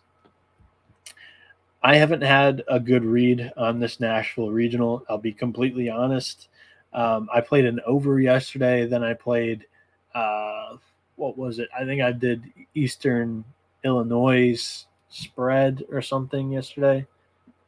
[1.82, 5.04] I haven't had a good read on this Nashville regional.
[5.10, 6.50] I'll be completely honest.
[6.94, 9.66] Um, I played an over yesterday, then I played
[10.14, 10.76] uh,
[11.16, 11.70] what was it?
[11.78, 12.44] I think I did
[12.74, 13.46] Eastern
[13.86, 17.06] Illinois spread or something yesterday,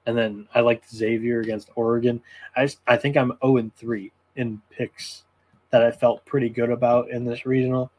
[0.05, 2.21] and then I liked Xavier against Oregon.
[2.57, 5.23] I I think I'm 0 and 3 in picks
[5.69, 7.91] that I felt pretty good about in this regional.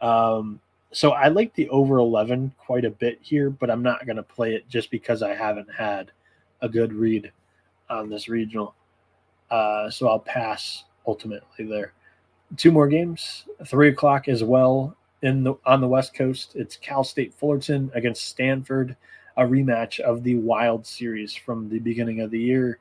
[0.00, 0.60] Um,
[0.92, 4.22] so I like the over 11 quite a bit here, but I'm not going to
[4.22, 6.10] play it just because I haven't had
[6.62, 7.30] a good read
[7.90, 8.74] on this regional.
[9.50, 11.92] Uh, so I'll pass ultimately there
[12.56, 16.52] two more games, three o'clock as well in the on the West Coast.
[16.54, 18.96] It's Cal State Fullerton against Stanford,
[19.36, 22.78] a rematch of the Wild series from the beginning of the year.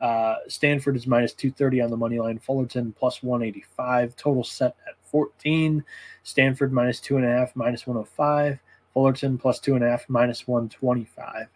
[0.00, 2.38] Uh, Stanford is minus 230 on the money line.
[2.38, 4.14] Fullerton plus 185.
[4.16, 5.84] Total set at 14.
[6.22, 8.58] Stanford minus two and a half, minus 105.
[8.92, 11.48] Fullerton plus two and a half, minus 125.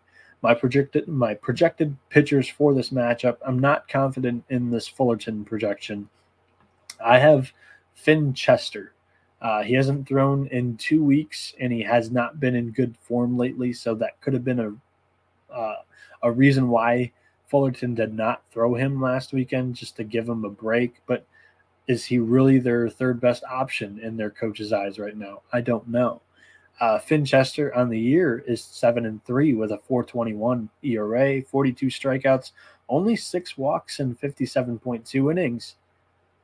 [0.43, 3.39] My projected my projected pitchers for this matchup.
[3.47, 6.09] I'm not confident in this Fullerton projection.
[7.05, 7.53] I have
[7.95, 8.93] Finn Chester.
[9.41, 13.39] Uh, he hasn't thrown in two weeks, and he has not been in good form
[13.39, 13.73] lately.
[13.73, 15.77] So that could have been a uh,
[16.23, 17.13] a reason why
[17.47, 20.97] Fullerton did not throw him last weekend, just to give him a break.
[21.07, 21.27] But
[21.91, 25.43] is he really their third best option in their coach's eyes right now?
[25.53, 26.23] I don't know.
[26.81, 31.87] Uh, Finn Chester on the year is seven and three with a 4.21 ERA, 42
[31.87, 32.53] strikeouts,
[32.89, 35.77] only six walks, and 57.2 innings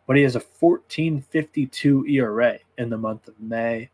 [0.07, 3.91] but he has a 1452 ERA in the month of May.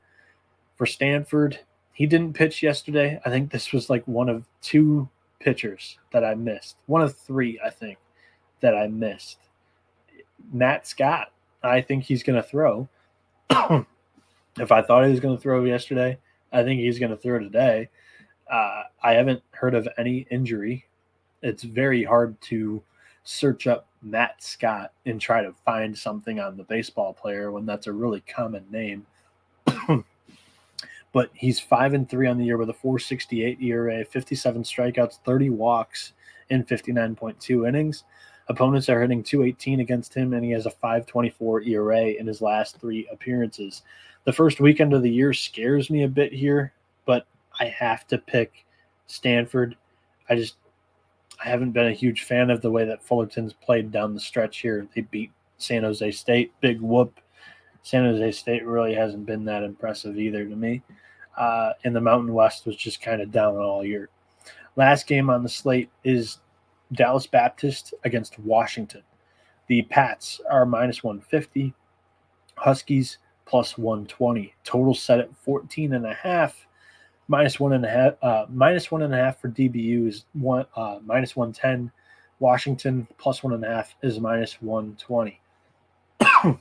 [0.76, 1.58] For Stanford,
[1.92, 3.20] he didn't pitch yesterday.
[3.24, 5.08] I think this was like one of two
[5.40, 6.76] pitchers that I missed.
[6.86, 7.98] One of three, I think,
[8.60, 9.38] that I missed.
[10.52, 11.31] Matt Scott,
[11.62, 12.88] I think he's going to throw.
[13.50, 16.18] if I thought he was going to throw yesterday,
[16.52, 17.88] I think he's going to throw today.
[18.50, 20.84] Uh, I haven't heard of any injury.
[21.42, 22.82] It's very hard to
[23.24, 27.86] search up Matt Scott and try to find something on the baseball player when that's
[27.86, 29.06] a really common name.
[31.12, 35.50] but he's five and three on the year with a 468 ERA, 57 strikeouts, 30
[35.50, 36.12] walks
[36.50, 38.04] in 59.2 innings.
[38.48, 42.78] Opponents are hitting 218 against him, and he has a 524 ERA in his last
[42.78, 43.82] three appearances.
[44.24, 46.72] The first weekend of the year scares me a bit here,
[47.06, 47.26] but
[47.58, 48.64] I have to pick
[49.06, 49.76] Stanford.
[50.28, 50.56] I just
[51.44, 54.58] I haven't been a huge fan of the way that Fullerton's played down the stretch
[54.58, 54.86] here.
[54.94, 57.20] They beat San Jose State, big whoop.
[57.82, 60.82] San Jose State really hasn't been that impressive either to me.
[61.36, 64.08] Uh, and the Mountain West was just kind of down all year.
[64.76, 66.38] Last game on the slate is
[66.92, 69.02] Dallas Baptist against Washington.
[69.68, 71.72] The Pats are minus 150,
[72.56, 74.54] Huskies plus 120.
[74.64, 76.66] Total set at 14 and a half.
[77.28, 80.66] Minus one and a half, uh, minus one and a half for DBU is one
[80.76, 81.90] uh, minus 110.
[82.40, 85.40] Washington plus one and a half is minus 120.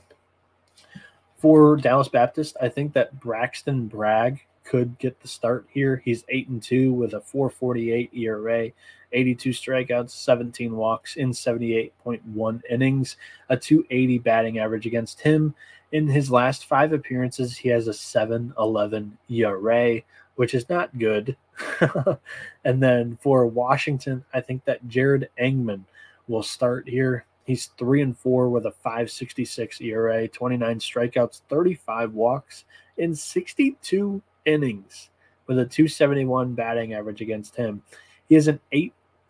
[1.36, 6.00] for Dallas Baptist, I think that Braxton Bragg could get the start here.
[6.04, 8.70] He's eight and two with a 448 ERA,
[9.12, 13.16] 82 strikeouts, 17 walks in 78.1 innings,
[13.48, 15.54] a 280 batting average against him.
[15.92, 20.00] In his last five appearances, he has a 7-11 ERA,
[20.36, 21.36] which is not good.
[22.64, 25.84] and then for Washington, I think that Jared Engman
[26.28, 27.26] will start here.
[27.44, 32.64] He's three and four with a 566 ERA, 29 strikeouts, 35 walks
[32.96, 35.10] in 62 innings
[35.46, 37.82] with a 271 batting average against him.
[38.28, 38.60] He has an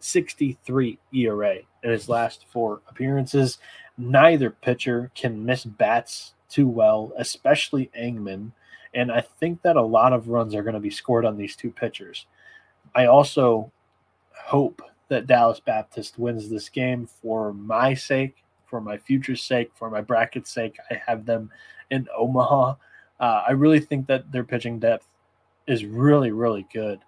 [0.02, 3.58] 863 ERA in his last four appearances.
[3.96, 8.50] Neither pitcher can miss bats too well, especially Engman.
[8.94, 11.56] And I think that a lot of runs are going to be scored on these
[11.56, 12.26] two pitchers.
[12.94, 13.70] I also
[14.34, 19.88] hope that Dallas Baptist wins this game for my sake, for my future's sake, for
[19.88, 20.76] my bracket's sake.
[20.90, 21.50] I have them
[21.90, 22.74] in Omaha.
[23.20, 25.06] Uh, I really think that their pitching depth
[25.66, 26.98] is really, really good.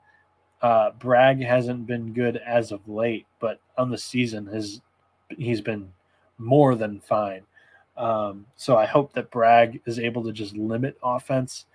[0.65, 4.81] Uh, Bragg hasn't been good as of late, but on the season has
[5.29, 5.93] he's been
[6.39, 7.43] more than fine.
[7.99, 11.67] Um, so I hope that Bragg is able to just limit offense.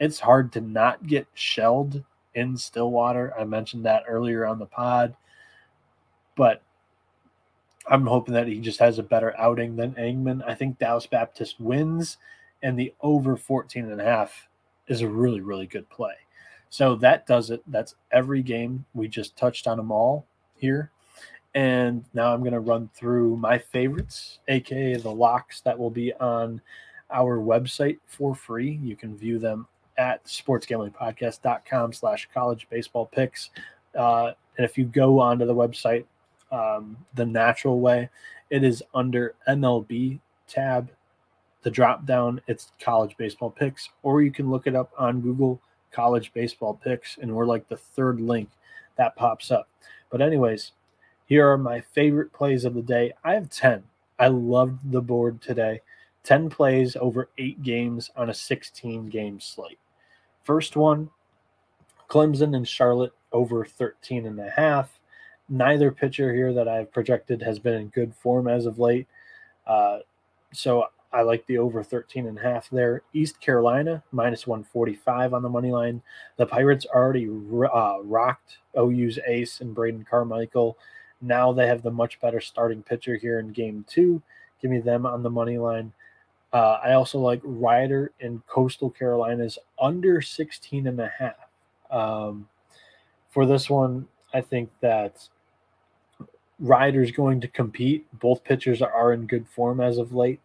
[0.00, 2.02] It's hard to not get shelled
[2.34, 3.32] in Stillwater.
[3.38, 5.14] I mentioned that earlier on the pod,
[6.34, 6.62] but
[7.86, 10.44] I'm hoping that he just has a better outing than Engman.
[10.44, 12.18] I think Dallas Baptist wins,
[12.60, 14.48] and the over 14 and a half
[14.88, 16.14] is a really, really good play.
[16.72, 17.62] So that does it.
[17.66, 18.86] That's every game.
[18.94, 20.24] We just touched on them all
[20.56, 20.90] here.
[21.54, 26.14] And now I'm going to run through my favorites, aka the locks that will be
[26.14, 26.62] on
[27.10, 28.80] our website for free.
[28.82, 29.66] You can view them
[29.98, 33.50] at sportsgamblingpodcast.com slash college baseball picks.
[33.94, 36.06] Uh, and if you go onto the website
[36.50, 38.08] um, the natural way,
[38.48, 40.90] it is under MLB tab.
[41.64, 45.60] The drop down, it's college baseball picks, or you can look it up on Google
[45.92, 48.48] college baseball picks, and we're like the third link
[48.96, 49.68] that pops up.
[50.10, 50.72] But, anyways,
[51.26, 53.12] here are my favorite plays of the day.
[53.24, 53.84] I have 10.
[54.18, 55.80] I loved the board today.
[56.24, 59.78] 10 plays over eight games on a 16 game slate.
[60.42, 61.10] First one
[62.08, 65.00] Clemson and Charlotte over 13 and a half.
[65.48, 69.08] Neither pitcher here that I've projected has been in good form as of late.
[69.66, 70.00] Uh,
[70.52, 73.02] so I like the over 13 and a half there.
[73.12, 76.00] East Carolina minus 145 on the money line.
[76.36, 80.78] The Pirates already uh, rocked OU's ace and Braden Carmichael.
[81.20, 84.22] Now they have the much better starting pitcher here in game two.
[84.60, 85.92] Give me them on the money line.
[86.52, 91.34] Uh, I also like Rider in Coastal Carolina's under 16 and a half.
[91.90, 92.48] Um,
[93.30, 95.28] for this one, I think that
[96.58, 98.06] Rider's going to compete.
[98.18, 100.40] Both pitchers are in good form as of late.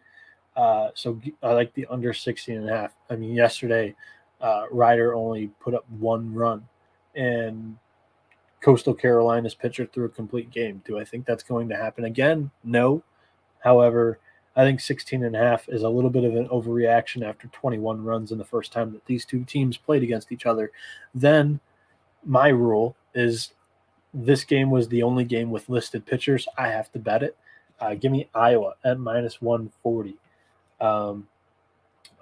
[0.58, 2.92] Uh, so I like the under 16 and a half.
[3.08, 3.94] I mean, yesterday,
[4.40, 6.66] uh, Rider only put up one run,
[7.14, 7.76] and
[8.60, 10.82] Coastal Carolina's pitcher threw a complete game.
[10.84, 12.50] Do I think that's going to happen again?
[12.64, 13.04] No.
[13.60, 14.18] However,
[14.56, 18.02] I think 16 and a half is a little bit of an overreaction after 21
[18.02, 20.72] runs in the first time that these two teams played against each other.
[21.14, 21.60] Then
[22.24, 23.52] my rule is
[24.12, 26.48] this game was the only game with listed pitchers.
[26.58, 27.36] I have to bet it.
[27.78, 30.16] Uh, give me Iowa at minus 140.
[30.80, 31.26] Um,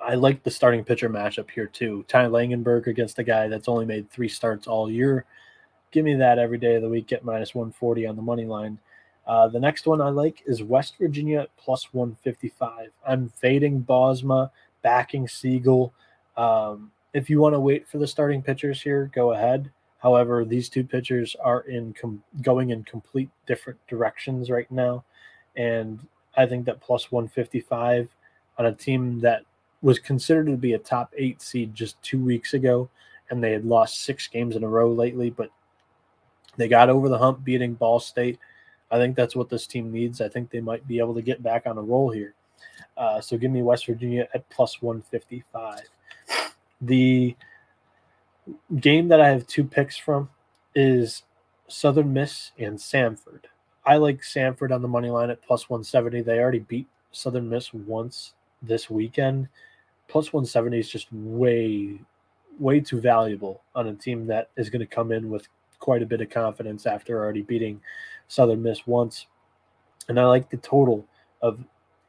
[0.02, 2.04] I like the starting pitcher matchup here too.
[2.08, 5.24] Ty Langenberg against a guy that's only made three starts all year.
[5.90, 7.06] Give me that every day of the week.
[7.06, 8.78] Get minus 140 on the money line.
[9.26, 12.90] Uh, the next one I like is West Virginia plus 155.
[13.06, 14.50] I'm fading Bosma,
[14.82, 15.92] backing Siegel.
[16.36, 19.70] Um, if you want to wait for the starting pitchers here, go ahead.
[19.98, 25.02] However, these two pitchers are in com- going in complete different directions right now,
[25.56, 25.98] and
[26.36, 28.08] I think that plus 155
[28.58, 29.42] on a team that
[29.82, 32.88] was considered to be a top eight seed just two weeks ago,
[33.30, 35.50] and they had lost six games in a row lately, but
[36.56, 38.38] they got over the hump beating Ball State.
[38.90, 40.20] I think that's what this team needs.
[40.20, 42.34] I think they might be able to get back on a roll here.
[42.96, 45.80] Uh, so give me West Virginia at plus 155.
[46.80, 47.36] The
[48.80, 50.30] game that I have two picks from
[50.74, 51.24] is
[51.68, 53.44] Southern Miss and Samford.
[53.84, 56.22] I like Samford on the money line at plus 170.
[56.22, 58.34] They already beat Southern Miss once
[58.66, 59.48] this weekend.
[60.08, 62.00] Plus 170 is just way,
[62.58, 65.48] way too valuable on a team that is going to come in with
[65.78, 67.80] quite a bit of confidence after already beating
[68.28, 69.26] Southern Miss once.
[70.08, 71.06] And I like the total
[71.42, 71.64] of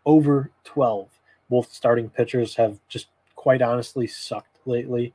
[0.05, 1.09] over 12.
[1.49, 5.13] Both starting pitchers have just quite honestly sucked lately.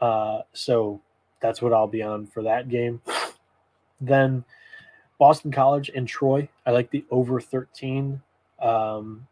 [0.00, 1.00] Uh, so
[1.40, 3.00] that's what I'll be on for that game.
[4.00, 4.44] Then
[5.18, 6.48] Boston College and Troy.
[6.66, 8.20] I like the over 13.
[8.60, 9.26] Um,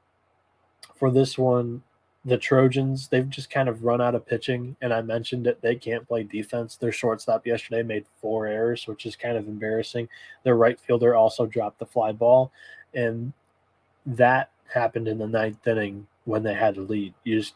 [1.01, 1.83] for this one,
[2.27, 4.77] the Trojans, they've just kind of run out of pitching.
[4.83, 6.77] And I mentioned it, they can't play defense.
[6.77, 10.11] Their shortstop yesterday made four errors, which is kind of embarrassing.
[10.45, 12.53] Their right fielder also dropped the fly ball.
[12.93, 13.33] And
[14.05, 17.15] that happened in the ninth inning when they had the lead.
[17.25, 17.55] You just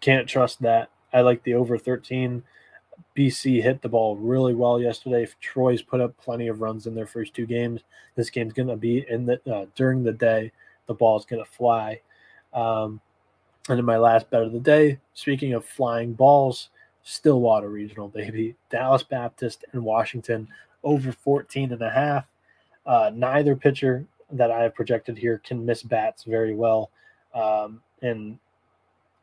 [0.00, 0.88] can't trust that.
[1.12, 2.42] I like the over 13.
[3.14, 5.28] BC hit the ball really well yesterday.
[5.40, 7.82] Troy's put up plenty of runs in their first two games.
[8.16, 10.52] This game's going to be in the uh, during the day.
[10.86, 12.00] The ball's going to fly.
[12.52, 13.00] Um,
[13.68, 16.70] and in my last bet of the day, speaking of flying balls,
[17.02, 18.54] Stillwater Regional, baby.
[18.70, 20.48] Dallas Baptist and Washington
[20.84, 22.26] over 14 and a half.
[22.84, 26.90] Uh, neither pitcher that I have projected here can miss bats very well.
[27.34, 28.38] Um, and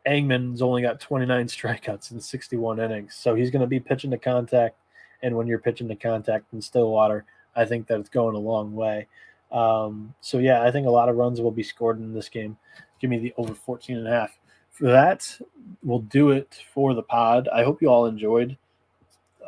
[0.07, 3.15] Engman's only got 29 strikeouts in 61 innings.
[3.15, 4.77] So he's going to be pitching to contact.
[5.21, 8.75] And when you're pitching to contact in Stillwater, I think that it's going a long
[8.75, 9.07] way.
[9.51, 12.57] Um, so, yeah, I think a lot of runs will be scored in this game.
[12.99, 14.37] Give me the over 14 and a half.
[14.81, 15.39] That,
[15.83, 17.47] we'll do it for the pod.
[17.53, 18.57] I hope you all enjoyed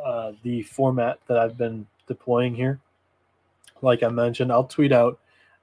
[0.04, 2.80] uh, the format that I've been deploying here.
[3.82, 5.20] Like I mentioned, I'll tweet out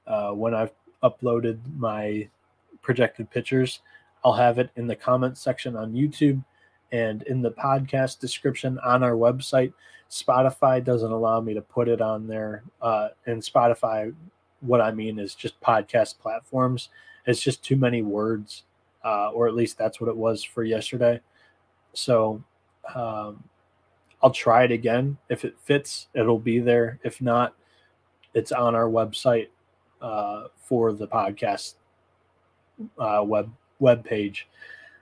[0.06, 0.72] uh, when I've
[1.02, 2.28] uploaded my
[2.82, 3.80] projected pictures.
[4.24, 6.44] I'll have it in the comments section on YouTube
[6.92, 9.72] and in the podcast description on our website.
[10.10, 12.62] Spotify doesn't allow me to put it on there.
[12.80, 14.14] Uh, and Spotify,
[14.60, 16.90] what I mean is just podcast platforms.
[17.26, 18.64] It's just too many words,
[19.04, 21.20] uh, or at least that's what it was for yesterday.
[21.92, 22.42] So
[22.94, 23.42] um,
[24.22, 25.16] I'll try it again.
[25.28, 26.98] If it fits, it'll be there.
[27.02, 27.54] If not,
[28.34, 29.48] it's on our website
[30.00, 31.74] uh, for the podcast
[32.98, 34.48] uh, web web page.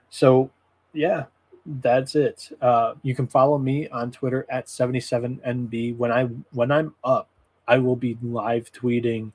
[0.09, 0.51] So,
[0.93, 1.25] yeah,
[1.65, 2.49] that's it.
[2.61, 5.97] Uh, you can follow me on Twitter at 77NB.
[5.97, 7.29] When I when I'm up,
[7.67, 9.31] I will be live tweeting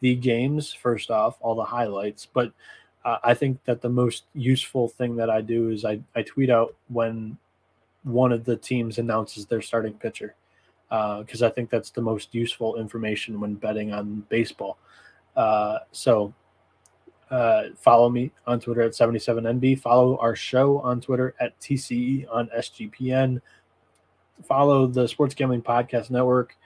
[0.00, 2.26] the games first off, all the highlights.
[2.26, 2.52] But
[3.04, 6.50] uh, I think that the most useful thing that I do is I, I tweet
[6.50, 7.38] out when
[8.04, 10.34] one of the teams announces their starting pitcher
[10.88, 14.78] because uh, I think that's the most useful information when betting on baseball.
[15.36, 16.32] Uh, so
[17.30, 19.80] uh, follow me on Twitter at 77NB.
[19.80, 23.40] Follow our show on Twitter at TCE on SGPN.
[24.44, 26.56] Follow the Sports Gambling Podcast Network.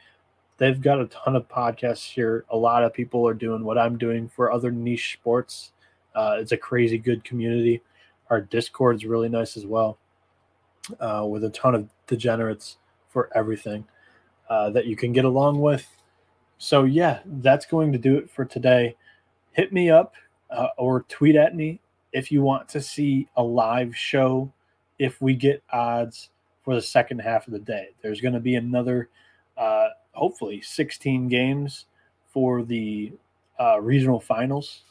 [0.62, 2.44] They've got a ton of podcasts here.
[2.50, 5.72] A lot of people are doing what I'm doing for other niche sports.
[6.14, 7.82] Uh, it's a crazy good community.
[8.30, 9.98] Our Discord is really nice as well,
[11.00, 12.76] uh, with a ton of degenerates
[13.08, 13.88] for everything
[14.48, 15.84] uh, that you can get along with.
[16.58, 18.94] So, yeah, that's going to do it for today.
[19.50, 20.14] Hit me up
[20.48, 21.80] uh, or tweet at me
[22.12, 24.52] if you want to see a live show
[25.00, 26.30] if we get odds
[26.62, 27.88] for the second half of the day.
[28.00, 29.08] There's going to be another,
[29.56, 31.86] uh, hopefully, 16 games
[32.26, 33.12] for the
[33.60, 34.82] uh, regional finals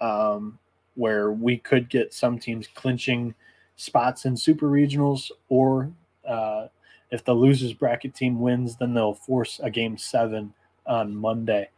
[0.00, 0.58] um,
[0.94, 3.34] where we could get some teams clinching
[3.76, 5.90] spots in super regionals or
[6.28, 6.66] uh,
[7.10, 10.54] if the losers bracket team wins then they'll force a game seven
[10.86, 11.68] on monday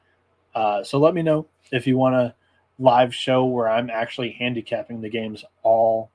[0.55, 2.35] uh, so let me know if you want to
[2.79, 6.11] live show where I'm actually handicapping the games all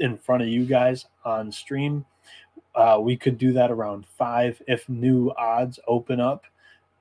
[0.00, 2.04] in front of you guys on stream.
[2.78, 6.44] Uh, we could do that around five if new odds open up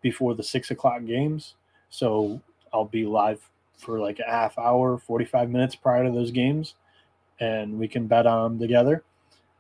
[0.02, 1.54] before the six o'clock games.
[1.90, 2.42] So
[2.74, 3.48] I'll be live
[3.78, 6.74] for like a half hour, 45 minutes prior to those games,
[7.40, 9.04] and we can bet on them together.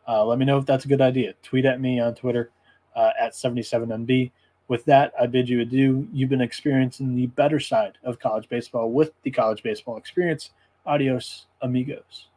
[0.07, 1.36] Uh, let me know if that's a good idea.
[1.43, 2.49] Tweet at me on Twitter
[2.95, 4.32] uh, at 77NB.
[4.70, 6.07] With that, I bid you adieu.
[6.11, 10.49] You've been experiencing the better side of college baseball with the college baseball experience.
[10.84, 12.30] Adios, amigos.